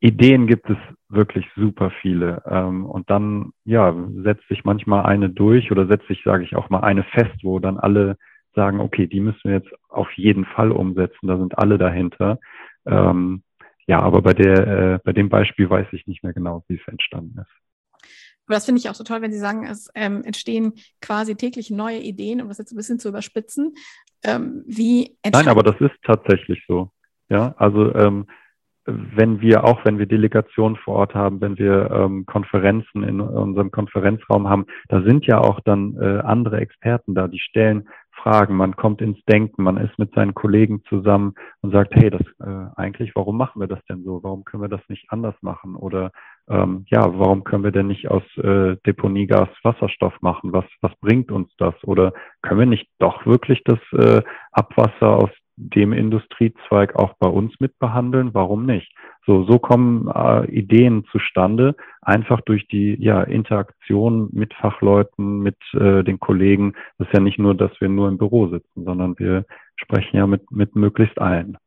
Ideen 0.00 0.46
gibt 0.46 0.68
es 0.68 0.76
wirklich 1.08 1.46
super 1.56 1.90
viele. 2.02 2.42
Ähm, 2.46 2.84
und 2.84 3.08
dann, 3.08 3.52
ja, 3.64 3.94
setzt 4.22 4.46
sich 4.48 4.64
manchmal 4.64 5.06
eine 5.06 5.30
durch 5.30 5.70
oder 5.70 5.86
setzt 5.86 6.08
sich, 6.08 6.22
sage 6.24 6.44
ich 6.44 6.56
auch 6.56 6.68
mal, 6.68 6.80
eine 6.80 7.04
fest, 7.04 7.42
wo 7.42 7.60
dann 7.60 7.78
alle 7.78 8.16
sagen, 8.54 8.80
okay, 8.80 9.06
die 9.06 9.20
müssen 9.20 9.44
wir 9.44 9.52
jetzt 9.52 9.72
auf 9.88 10.10
jeden 10.12 10.44
Fall 10.44 10.72
umsetzen. 10.72 11.28
Da 11.28 11.38
sind 11.38 11.56
alle 11.58 11.78
dahinter. 11.78 12.38
Ähm, 12.86 13.42
ja, 13.86 14.00
aber 14.00 14.20
bei 14.22 14.34
der, 14.34 14.66
äh, 14.66 14.98
bei 15.02 15.12
dem 15.12 15.28
Beispiel 15.28 15.70
weiß 15.70 15.86
ich 15.92 16.06
nicht 16.06 16.22
mehr 16.22 16.32
genau, 16.32 16.64
wie 16.68 16.74
es 16.74 16.88
entstanden 16.88 17.38
ist. 17.38 17.69
Aber 18.46 18.54
das 18.56 18.64
finde 18.64 18.80
ich 18.80 18.88
auch 18.88 18.94
so 18.94 19.04
toll, 19.04 19.22
wenn 19.22 19.32
Sie 19.32 19.38
sagen, 19.38 19.64
es 19.66 19.88
ähm, 19.94 20.24
entstehen 20.24 20.74
quasi 21.00 21.36
täglich 21.36 21.70
neue 21.70 21.98
Ideen, 21.98 22.40
um 22.40 22.48
das 22.48 22.58
jetzt 22.58 22.72
ein 22.72 22.76
bisschen 22.76 22.98
zu 22.98 23.08
überspitzen. 23.08 23.74
Ähm, 24.24 24.64
wie 24.66 25.16
Nein, 25.24 25.48
aber 25.48 25.62
das 25.62 25.80
ist 25.80 25.94
tatsächlich 26.04 26.62
so. 26.66 26.90
Ja, 27.28 27.54
also 27.58 27.94
ähm, 27.94 28.26
wenn 28.86 29.40
wir 29.40 29.64
auch, 29.64 29.84
wenn 29.84 29.98
wir 29.98 30.06
Delegationen 30.06 30.76
vor 30.76 30.96
Ort 30.96 31.14
haben, 31.14 31.40
wenn 31.40 31.58
wir 31.58 31.90
ähm, 31.90 32.26
Konferenzen 32.26 33.02
in 33.04 33.20
unserem 33.20 33.70
Konferenzraum 33.70 34.48
haben, 34.48 34.66
da 34.88 35.02
sind 35.02 35.26
ja 35.26 35.38
auch 35.38 35.60
dann 35.60 35.96
äh, 36.00 36.20
andere 36.20 36.60
Experten 36.60 37.14
da, 37.14 37.28
die 37.28 37.38
stellen 37.38 37.88
Fragen, 38.22 38.56
man 38.56 38.76
kommt 38.76 39.00
ins 39.00 39.22
Denken, 39.24 39.62
man 39.62 39.76
ist 39.76 39.98
mit 39.98 40.12
seinen 40.14 40.34
Kollegen 40.34 40.82
zusammen 40.88 41.34
und 41.62 41.72
sagt, 41.72 41.94
hey, 41.94 42.10
das 42.10 42.22
äh, 42.40 42.70
eigentlich, 42.76 43.12
warum 43.14 43.36
machen 43.36 43.60
wir 43.60 43.68
das 43.68 43.80
denn 43.88 44.04
so? 44.04 44.22
Warum 44.22 44.44
können 44.44 44.62
wir 44.62 44.68
das 44.68 44.86
nicht 44.88 45.06
anders 45.10 45.34
machen? 45.40 45.76
Oder 45.76 46.10
ähm, 46.48 46.84
ja, 46.88 47.00
warum 47.18 47.44
können 47.44 47.64
wir 47.64 47.70
denn 47.70 47.86
nicht 47.86 48.10
aus 48.10 48.22
äh, 48.38 48.76
Deponiegas 48.86 49.48
Wasserstoff 49.62 50.14
machen? 50.20 50.52
Was, 50.52 50.64
was 50.80 50.92
bringt 51.00 51.30
uns 51.30 51.54
das? 51.58 51.74
Oder 51.84 52.12
können 52.42 52.60
wir 52.60 52.66
nicht 52.66 52.88
doch 52.98 53.26
wirklich 53.26 53.62
das 53.64 53.78
äh, 53.92 54.22
Abwasser 54.52 55.16
aus 55.16 55.30
dem 55.56 55.92
Industriezweig 55.92 56.96
auch 56.96 57.14
bei 57.18 57.28
uns 57.28 57.52
mitbehandeln? 57.60 58.34
Warum 58.34 58.66
nicht? 58.66 58.92
So, 59.26 59.44
so 59.44 59.58
kommen 59.58 60.08
äh, 60.08 60.46
Ideen 60.46 61.04
zustande, 61.12 61.76
einfach 62.02 62.40
durch 62.40 62.66
die 62.68 62.96
ja, 62.98 63.22
Interaktion 63.22 64.28
mit 64.32 64.54
Fachleuten, 64.54 65.40
mit 65.40 65.58
äh, 65.74 66.02
den 66.02 66.18
Kollegen. 66.18 66.74
Das 66.98 67.08
ist 67.08 67.14
ja 67.14 67.20
nicht 67.20 67.38
nur, 67.38 67.54
dass 67.54 67.70
wir 67.80 67.88
nur 67.88 68.08
im 68.08 68.18
Büro 68.18 68.48
sitzen, 68.48 68.84
sondern 68.84 69.18
wir 69.18 69.44
sprechen 69.76 70.16
ja 70.16 70.26
mit, 70.26 70.50
mit 70.50 70.74
möglichst 70.74 71.20
allen. 71.20 71.58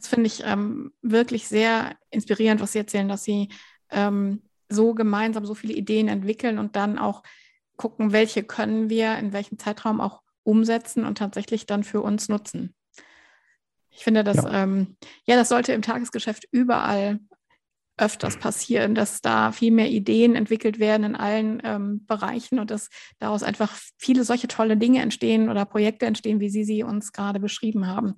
Das 0.00 0.08
finde 0.08 0.26
ich 0.28 0.42
ähm, 0.44 0.92
wirklich 1.02 1.46
sehr 1.46 1.94
inspirierend, 2.10 2.60
was 2.60 2.72
Sie 2.72 2.78
erzählen, 2.78 3.08
dass 3.08 3.22
Sie 3.22 3.48
ähm, 3.90 4.42
so 4.70 4.94
gemeinsam 4.94 5.44
so 5.44 5.54
viele 5.54 5.74
Ideen 5.74 6.08
entwickeln 6.08 6.58
und 6.58 6.74
dann 6.74 6.98
auch 6.98 7.22
gucken, 7.76 8.12
welche 8.12 8.42
können 8.42 8.88
wir 8.88 9.18
in 9.18 9.32
welchem 9.34 9.58
Zeitraum 9.58 10.00
auch 10.00 10.22
umsetzen 10.42 11.04
und 11.04 11.18
tatsächlich 11.18 11.66
dann 11.66 11.84
für 11.84 12.00
uns 12.00 12.28
nutzen. 12.28 12.74
Ich 13.90 14.04
finde, 14.04 14.24
dass, 14.24 14.36
ja. 14.36 14.62
Ähm, 14.62 14.96
ja, 15.26 15.36
das 15.36 15.50
sollte 15.50 15.72
im 15.72 15.82
Tagesgeschäft 15.82 16.46
überall 16.50 17.20
öfters 17.98 18.38
passieren, 18.38 18.94
dass 18.94 19.20
da 19.20 19.52
viel 19.52 19.70
mehr 19.70 19.90
Ideen 19.90 20.34
entwickelt 20.34 20.78
werden 20.78 21.04
in 21.04 21.16
allen 21.16 21.60
ähm, 21.62 22.06
Bereichen 22.06 22.58
und 22.58 22.70
dass 22.70 22.88
daraus 23.18 23.42
einfach 23.42 23.76
viele 23.98 24.24
solche 24.24 24.48
tolle 24.48 24.78
Dinge 24.78 25.02
entstehen 25.02 25.50
oder 25.50 25.66
Projekte 25.66 26.06
entstehen, 26.06 26.40
wie 26.40 26.48
Sie 26.48 26.64
sie 26.64 26.82
uns 26.82 27.12
gerade 27.12 27.40
beschrieben 27.40 27.86
haben. 27.86 28.14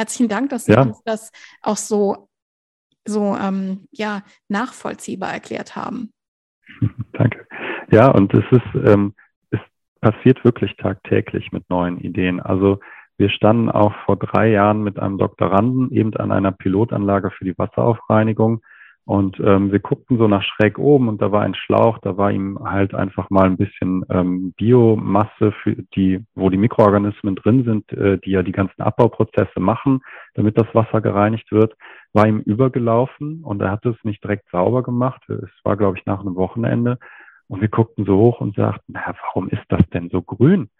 Herzlichen 0.00 0.30
Dank, 0.30 0.48
dass 0.48 0.64
Sie 0.64 0.72
ja. 0.72 0.80
uns 0.80 1.02
das 1.04 1.30
auch 1.60 1.76
so, 1.76 2.30
so 3.04 3.36
ähm, 3.36 3.86
ja, 3.90 4.22
nachvollziehbar 4.48 5.30
erklärt 5.30 5.76
haben. 5.76 6.14
Danke. 7.12 7.46
Ja, 7.90 8.10
und 8.10 8.32
es 8.32 8.44
ist, 8.50 8.86
ähm, 8.86 9.12
es 9.50 9.60
passiert 10.00 10.42
wirklich 10.42 10.74
tagtäglich 10.78 11.52
mit 11.52 11.68
neuen 11.68 11.98
Ideen. 12.00 12.40
Also 12.40 12.80
wir 13.18 13.28
standen 13.28 13.68
auch 13.68 13.92
vor 14.06 14.16
drei 14.16 14.48
Jahren 14.48 14.82
mit 14.82 14.98
einem 14.98 15.18
Doktoranden 15.18 15.92
eben 15.92 16.16
an 16.16 16.32
einer 16.32 16.52
Pilotanlage 16.52 17.30
für 17.32 17.44
die 17.44 17.58
Wasseraufreinigung 17.58 18.62
und 19.10 19.40
ähm, 19.40 19.72
wir 19.72 19.80
guckten 19.80 20.18
so 20.18 20.28
nach 20.28 20.44
schräg 20.44 20.78
oben 20.78 21.08
und 21.08 21.20
da 21.20 21.32
war 21.32 21.42
ein 21.42 21.56
Schlauch, 21.56 21.98
da 21.98 22.16
war 22.16 22.30
ihm 22.30 22.60
halt 22.62 22.94
einfach 22.94 23.28
mal 23.28 23.46
ein 23.46 23.56
bisschen 23.56 24.04
ähm, 24.08 24.52
Biomasse, 24.56 25.50
für 25.64 25.74
die, 25.96 26.24
wo 26.36 26.48
die 26.48 26.56
Mikroorganismen 26.56 27.34
drin 27.34 27.64
sind, 27.64 27.92
äh, 27.92 28.18
die 28.18 28.30
ja 28.30 28.44
die 28.44 28.52
ganzen 28.52 28.80
Abbauprozesse 28.80 29.58
machen, 29.58 30.00
damit 30.34 30.56
das 30.56 30.72
Wasser 30.74 31.00
gereinigt 31.00 31.50
wird, 31.50 31.74
war 32.12 32.28
ihm 32.28 32.38
übergelaufen 32.38 33.42
und 33.42 33.60
er 33.60 33.72
hat 33.72 33.84
es 33.84 33.96
nicht 34.04 34.22
direkt 34.22 34.48
sauber 34.52 34.84
gemacht. 34.84 35.20
Es 35.28 35.50
war, 35.64 35.76
glaube 35.76 35.98
ich, 35.98 36.06
nach 36.06 36.20
einem 36.20 36.36
Wochenende. 36.36 36.96
Und 37.48 37.62
wir 37.62 37.68
guckten 37.68 38.04
so 38.04 38.16
hoch 38.16 38.40
und 38.40 38.54
sagten, 38.54 38.92
na, 38.92 39.12
warum 39.24 39.48
ist 39.48 39.64
das 39.70 39.82
denn 39.92 40.08
so 40.10 40.22
grün? 40.22 40.70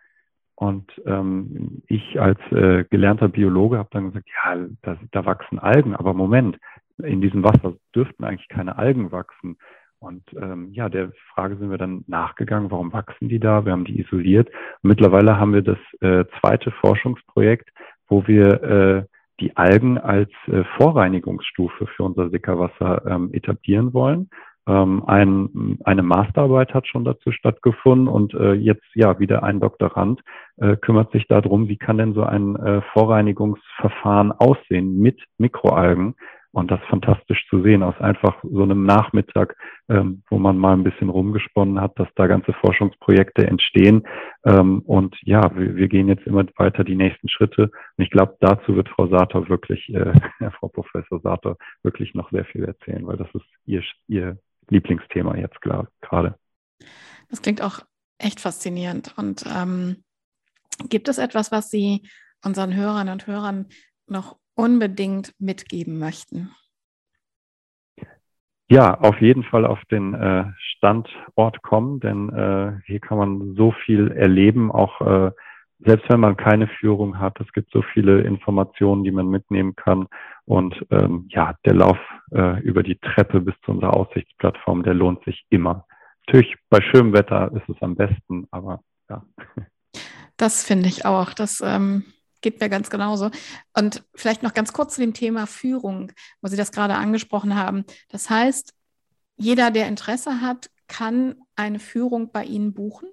Und 0.55 0.89
ähm, 1.05 1.83
ich 1.89 2.21
als 2.21 2.39
äh, 2.53 2.85
gelernter 2.91 3.29
Biologe 3.29 3.79
habe 3.79 3.89
dann 3.91 4.13
gesagt, 4.13 4.29
ja, 4.45 4.57
da, 4.83 4.97
da 5.11 5.25
wachsen 5.25 5.59
Algen, 5.59 5.97
aber 5.97 6.15
Moment, 6.15 6.59
in 7.05 7.21
diesem 7.21 7.45
Wasser 7.45 7.75
dürften 7.95 8.25
eigentlich 8.25 8.49
keine 8.49 8.79
Algen 8.79 9.13
wachsen. 9.13 9.57
Und 9.99 10.23
ähm, 10.41 10.71
ja, 10.73 10.89
der 10.89 11.13
Frage 11.35 11.57
sind 11.57 11.71
wir 11.71 11.79
dann 11.79 12.05
nachgegangen, 12.07 12.71
warum 12.71 12.93
wachsen 12.93 13.29
die 13.29 13.39
da? 13.39 13.65
Wir 13.67 13.73
haben 13.73 13.85
die 13.85 14.01
isoliert. 14.01 14.49
Und 14.83 14.89
mittlerweile 14.89 15.39
haben 15.39 15.53
wir 15.53 15.63
das 15.63 15.79
äh, 16.01 16.25
zweite 16.41 16.71
Forschungsprojekt, 16.71 17.69
wo 18.09 18.27
wir 18.27 18.63
äh, 18.63 19.05
die 19.41 19.57
Algen 19.57 19.99
als 19.99 20.31
äh, 20.47 20.65
Vorreinigungsstufe 20.79 21.87
für 21.87 22.03
unser 22.03 22.31
Sickerwasser 22.31 23.05
ähm, 23.07 23.31
etablieren 23.33 23.93
wollen. 23.93 24.31
Ähm, 24.67 25.03
ein, 25.07 25.79
eine 25.85 26.03
Masterarbeit 26.03 26.75
hat 26.75 26.87
schon 26.87 27.05
dazu 27.05 27.33
stattgefunden 27.33 28.09
und 28.09 28.35
äh, 28.35 28.53
jetzt 28.53 28.85
ja 28.95 29.19
wieder 29.19 29.43
ein 29.43 29.59
Doktorand 29.59 30.21
äh, 30.59 30.77
kümmert 30.77 31.13
sich 31.13 31.27
darum, 31.27 31.69
wie 31.69 31.79
kann 31.79 31.99
denn 31.99 32.15
so 32.15 32.23
ein 32.23 32.57
äh, 32.57 32.83
Vorreinigungsverfahren 32.93 34.33
aussehen 34.33 34.99
mit 34.99 35.21
Mikroalgen. 35.39 36.15
Und 36.53 36.71
das 36.71 36.81
fantastisch 36.89 37.47
zu 37.49 37.63
sehen 37.63 37.85
aus 37.85 37.95
einfach 38.01 38.43
so 38.43 38.63
einem 38.63 38.85
Nachmittag, 38.85 39.57
ähm, 39.89 40.25
wo 40.31 40.39
man 40.39 40.59
mal 40.59 40.73
ein 40.73 40.83
bisschen 40.83 41.09
rumgesponnen 41.09 41.81
hat, 41.81 41.97
dass 41.99 42.09
da 42.17 42.27
ganze 42.27 42.53
Forschungsprojekte 42.55 43.47
entstehen. 43.47 44.03
Ähm, 44.45 44.81
und 44.81 45.17
ja, 45.23 45.55
wir, 45.57 45.77
wir, 45.77 45.87
gehen 45.87 46.09
jetzt 46.09 46.27
immer 46.27 46.45
weiter 46.57 46.83
die 46.83 46.97
nächsten 46.97 47.29
Schritte. 47.29 47.71
Und 47.97 48.05
ich 48.05 48.11
glaube, 48.11 48.37
dazu 48.41 48.75
wird 48.75 48.89
Frau 48.89 49.07
Sator 49.07 49.49
wirklich, 49.49 49.89
äh, 49.95 50.13
Frau 50.59 50.69
Professor 50.69 51.21
Sator 51.21 51.57
wirklich 51.85 52.15
noch 52.15 52.31
sehr 52.33 52.45
viel 52.45 52.65
erzählen, 52.65 53.07
weil 53.07 53.17
das 53.17 53.29
ist 53.33 53.47
ihr, 53.67 53.85
ihr 54.09 54.37
Lieblingsthema 54.71 55.37
jetzt 55.37 55.61
gerade. 55.61 56.35
Das 57.29 57.43
klingt 57.43 57.63
auch 57.63 57.81
echt 58.19 58.41
faszinierend. 58.41 59.15
Und 59.17 59.45
ähm, 59.47 60.03
gibt 60.89 61.09
es 61.09 61.19
etwas, 61.19 61.53
was 61.53 61.71
Sie 61.71 62.03
unseren 62.45 62.75
Hörern 62.75 63.09
und 63.09 63.27
Hörern 63.27 63.69
noch 64.07 64.40
unbedingt 64.61 65.35
mitgeben 65.39 65.99
möchten? 65.99 66.51
Ja, 68.69 69.01
auf 69.01 69.21
jeden 69.21 69.43
Fall 69.43 69.67
auf 69.67 69.81
den 69.91 70.15
äh, 70.15 70.45
Standort 70.77 71.61
kommen, 71.63 71.99
denn 71.99 72.29
äh, 72.29 72.79
hier 72.87 73.01
kann 73.01 73.19
man 73.19 73.55
so 73.57 73.73
viel 73.85 74.13
erleben, 74.13 74.71
auch 74.71 75.01
äh, 75.01 75.33
selbst 75.81 76.09
wenn 76.09 76.21
man 76.21 76.37
keine 76.37 76.69
Führung 76.69 77.19
hat, 77.19 77.41
es 77.41 77.51
gibt 77.53 77.73
so 77.73 77.83
viele 77.83 78.21
Informationen, 78.21 79.03
die 79.03 79.11
man 79.11 79.29
mitnehmen 79.29 79.75
kann. 79.75 80.09
Und 80.45 80.75
ähm, 80.91 81.27
ja, 81.31 81.55
der 81.65 81.75
Lauf 81.75 81.97
über 82.63 82.85
die 82.85 82.97
Treppe 82.97 83.41
bis 83.41 83.55
zu 83.65 83.73
unserer 83.73 83.97
Aussichtsplattform, 83.97 84.85
der 84.85 84.95
lohnt 84.95 85.25
sich 85.25 85.45
immer. 85.49 85.87
Natürlich 86.27 86.55
bei 86.69 86.81
schönem 86.81 87.13
Wetter 87.13 87.51
ist 87.53 87.69
es 87.69 87.83
am 87.83 87.97
besten, 87.97 88.47
aber 88.53 88.83
ja. 89.09 89.25
Das 90.37 90.65
finde 90.65 90.89
ich 90.89 91.07
auch. 91.07 91.35
Das 91.35 91.61
ähm, 91.61 92.05
geht 92.41 92.61
mir 92.61 92.69
ganz 92.69 92.91
genauso. 92.91 93.31
Und 93.77 94.05
vielleicht 94.15 94.43
noch 94.43 94.55
ganz 94.55 94.73
kurz 94.73 94.95
zu 94.95 95.01
dem 95.01 95.15
Thema 95.15 95.47
Führung, 95.47 96.13
wo 96.43 96.49
Sie 96.49 96.57
das 96.57 96.73
gerade 96.73 96.95
angesprochen 96.95 97.55
haben. 97.57 97.85
Das 98.09 98.31
heißt, 98.31 98.75
jeder, 99.37 99.71
der 99.71 99.89
Interesse 99.89 100.41
hat, 100.41 100.71
kann 100.89 101.37
eine 101.57 101.79
Führung 101.79 102.31
bei 102.33 102.45
Ihnen 102.45 102.75
buchen? 102.75 103.09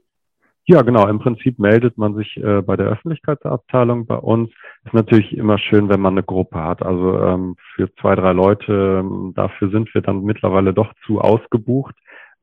Ja, 0.70 0.82
genau. 0.82 1.08
Im 1.08 1.20
Prinzip 1.20 1.60
meldet 1.60 1.98
man 1.98 2.16
sich 2.16 2.36
äh, 2.36 2.62
bei 2.62 2.76
der 2.76 2.88
Öffentlichkeitsabteilung 2.88 4.06
bei 4.06 4.18
uns. 4.18 4.50
Ist 4.84 4.94
natürlich 4.94 5.38
immer 5.38 5.58
schön, 5.58 5.88
wenn 5.88 6.02
man 6.02 6.16
eine 6.16 6.24
Gruppe 6.24 6.62
hat. 6.62 6.84
Also 6.84 7.18
ähm, 7.22 7.56
für 7.74 7.90
zwei, 7.96 8.16
drei 8.16 8.34
Leute, 8.34 9.00
ähm, 9.00 9.32
dafür 9.34 9.70
sind 9.70 9.94
wir 9.94 10.02
dann 10.02 10.24
mittlerweile 10.24 10.74
doch 10.74 10.92
zu 11.06 11.22
ausgebucht. 11.22 11.96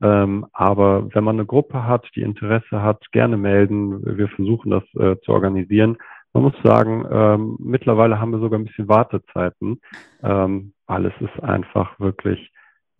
Ähm, 0.02 0.46
aber 0.52 1.14
wenn 1.14 1.22
man 1.22 1.36
eine 1.36 1.44
Gruppe 1.44 1.84
hat, 1.84 2.08
die 2.16 2.22
Interesse 2.22 2.80
hat, 2.82 3.04
gerne 3.12 3.36
melden. 3.36 4.16
Wir 4.16 4.28
versuchen 4.28 4.70
das 4.70 4.84
äh, 4.94 5.20
zu 5.20 5.32
organisieren. 5.32 5.98
Man 6.34 6.42
muss 6.42 6.54
sagen, 6.62 7.06
ähm, 7.10 7.56
mittlerweile 7.60 8.20
haben 8.20 8.32
wir 8.32 8.40
sogar 8.40 8.58
ein 8.58 8.64
bisschen 8.64 8.88
Wartezeiten, 8.88 9.80
ähm, 10.22 10.74
weil 10.86 11.06
es 11.06 11.14
ist 11.20 11.42
einfach 11.42 11.98
wirklich 12.00 12.50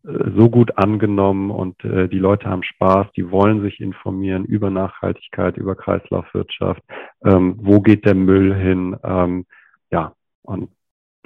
so 0.04 0.50
gut 0.50 0.76
angenommen 0.76 1.50
und 1.50 1.82
äh, 1.82 2.08
die 2.08 2.18
Leute 2.18 2.46
haben 2.46 2.62
Spaß, 2.62 3.06
die 3.16 3.30
wollen 3.30 3.62
sich 3.62 3.80
informieren 3.80 4.44
über 4.44 4.68
Nachhaltigkeit, 4.68 5.56
über 5.56 5.74
Kreislaufwirtschaft, 5.74 6.82
ähm, 7.24 7.56
wo 7.58 7.80
geht 7.80 8.04
der 8.04 8.14
Müll 8.14 8.54
hin, 8.54 8.96
ähm, 9.02 9.46
ja, 9.90 10.14
und 10.42 10.70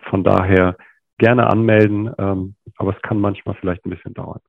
von 0.09 0.23
daher 0.23 0.77
gerne 1.19 1.49
anmelden, 1.49 2.15
ähm, 2.19 2.55
aber 2.77 2.95
es 2.95 3.03
kann 3.03 3.21
manchmal 3.21 3.57
vielleicht 3.57 3.85
ein 3.85 3.91
bisschen 3.91 4.15
dauern. 4.15 4.41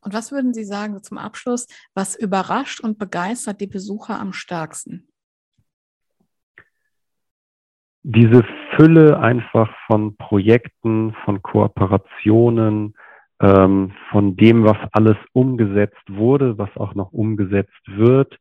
Und 0.00 0.12
was 0.12 0.32
würden 0.32 0.52
Sie 0.52 0.64
sagen 0.64 1.00
zum 1.02 1.18
Abschluss, 1.18 1.68
was 1.94 2.16
überrascht 2.16 2.80
und 2.80 2.98
begeistert 2.98 3.60
die 3.60 3.68
Besucher 3.68 4.18
am 4.18 4.32
stärksten? 4.32 5.09
Diese 8.02 8.44
Fülle 8.74 9.20
einfach 9.20 9.70
von 9.86 10.16
Projekten, 10.16 11.14
von 11.24 11.42
Kooperationen, 11.42 12.94
ähm, 13.40 13.92
von 14.10 14.36
dem, 14.36 14.64
was 14.64 14.78
alles 14.92 15.16
umgesetzt 15.32 16.02
wurde, 16.08 16.56
was 16.58 16.74
auch 16.76 16.94
noch 16.94 17.12
umgesetzt 17.12 17.82
wird. 17.86 18.38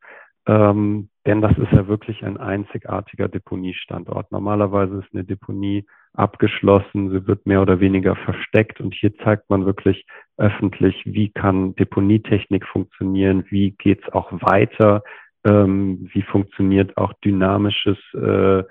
Ähm, 0.47 1.09
denn 1.25 1.41
das 1.41 1.57
ist 1.57 1.71
ja 1.71 1.87
wirklich 1.87 2.23
ein 2.23 2.37
einzigartiger 2.37 3.27
Deponiestandort. 3.27 4.31
Normalerweise 4.31 4.99
ist 4.99 5.13
eine 5.13 5.23
Deponie 5.23 5.85
abgeschlossen, 6.13 7.11
sie 7.11 7.27
wird 7.27 7.45
mehr 7.45 7.61
oder 7.61 7.79
weniger 7.79 8.15
versteckt 8.15 8.81
und 8.81 8.93
hier 8.93 9.15
zeigt 9.17 9.49
man 9.49 9.65
wirklich 9.65 10.05
öffentlich, 10.37 11.03
wie 11.05 11.29
kann 11.29 11.75
Deponietechnik 11.75 12.65
funktionieren, 12.65 13.45
wie 13.49 13.71
geht's 13.71 14.07
auch 14.11 14.31
weiter, 14.31 15.03
ähm, 15.45 16.09
wie 16.13 16.23
funktioniert 16.23 16.97
auch 16.97 17.13
dynamisches 17.23 17.97
äh, 18.13 18.63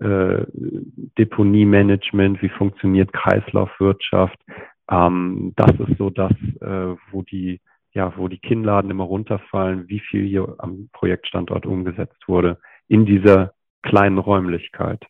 äh, 0.00 0.44
Deponiemanagement, 1.18 2.42
wie 2.42 2.48
funktioniert 2.50 3.12
Kreislaufwirtschaft. 3.12 4.38
Ähm, 4.90 5.52
das 5.56 5.72
ist 5.88 5.98
so 5.98 6.10
das, 6.10 6.32
äh, 6.60 6.96
wo 7.10 7.22
die 7.22 7.60
ja, 7.96 8.12
wo 8.18 8.28
die 8.28 8.38
Kinnladen 8.38 8.90
immer 8.90 9.04
runterfallen, 9.04 9.88
wie 9.88 10.00
viel 10.00 10.26
hier 10.28 10.54
am 10.58 10.90
Projektstandort 10.92 11.64
umgesetzt 11.64 12.28
wurde 12.28 12.58
in 12.88 13.06
dieser 13.06 13.54
kleinen 13.82 14.18
Räumlichkeit. 14.18 15.02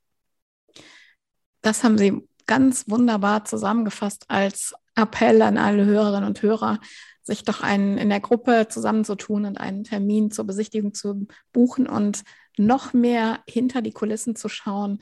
Das 1.63 1.83
haben 1.83 1.99
Sie 1.99 2.23
ganz 2.47 2.89
wunderbar 2.89 3.45
zusammengefasst 3.45 4.27
als 4.29 4.73
Appell 4.95 5.43
an 5.43 5.59
alle 5.59 5.85
Hörerinnen 5.85 6.29
und 6.29 6.41
Hörer, 6.43 6.79
sich 7.25 7.43
doch 7.43 7.61
einen 7.61 7.99
in 7.99 8.09
der 8.09 8.21
Gruppe 8.21 8.69
zusammenzutun 8.69 9.47
und 9.47 9.59
einen 9.59 9.83
Termin 9.83 10.31
zur 10.31 10.47
Besichtigung 10.47 10.95
zu 10.95 11.27
buchen 11.53 11.89
und 11.89 12.23
noch 12.59 12.93
mehr 12.93 13.41
hinter 13.49 13.83
die 13.83 13.93
Kulissen 13.93 14.37
zu 14.37 14.49
schauen, 14.49 15.01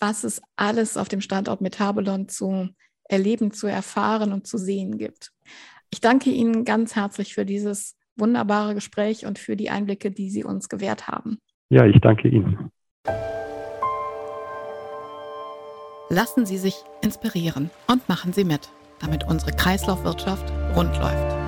was 0.00 0.24
es 0.24 0.40
alles 0.56 0.96
auf 0.96 1.08
dem 1.08 1.20
Standort 1.20 1.60
Metabolon 1.60 2.28
zu 2.28 2.68
erleben, 3.04 3.52
zu 3.52 3.66
erfahren 3.66 4.32
und 4.32 4.46
zu 4.46 4.58
sehen 4.58 4.98
gibt. 4.98 5.32
Ich 5.90 6.00
danke 6.00 6.30
Ihnen 6.30 6.64
ganz 6.64 6.94
herzlich 6.94 7.34
für 7.34 7.46
dieses 7.46 7.96
wunderbare 8.16 8.74
Gespräch 8.74 9.26
und 9.26 9.38
für 9.38 9.56
die 9.56 9.70
Einblicke, 9.70 10.10
die 10.10 10.30
Sie 10.30 10.44
uns 10.44 10.68
gewährt 10.68 11.08
haben. 11.08 11.38
Ja, 11.70 11.86
ich 11.86 12.00
danke 12.00 12.28
Ihnen. 12.28 12.70
Lassen 16.10 16.46
Sie 16.46 16.58
sich 16.58 16.74
inspirieren 17.02 17.70
und 17.86 18.08
machen 18.08 18.32
Sie 18.32 18.44
mit, 18.44 18.70
damit 18.98 19.24
unsere 19.24 19.52
Kreislaufwirtschaft 19.52 20.50
rund 20.74 20.96
läuft. 20.96 21.47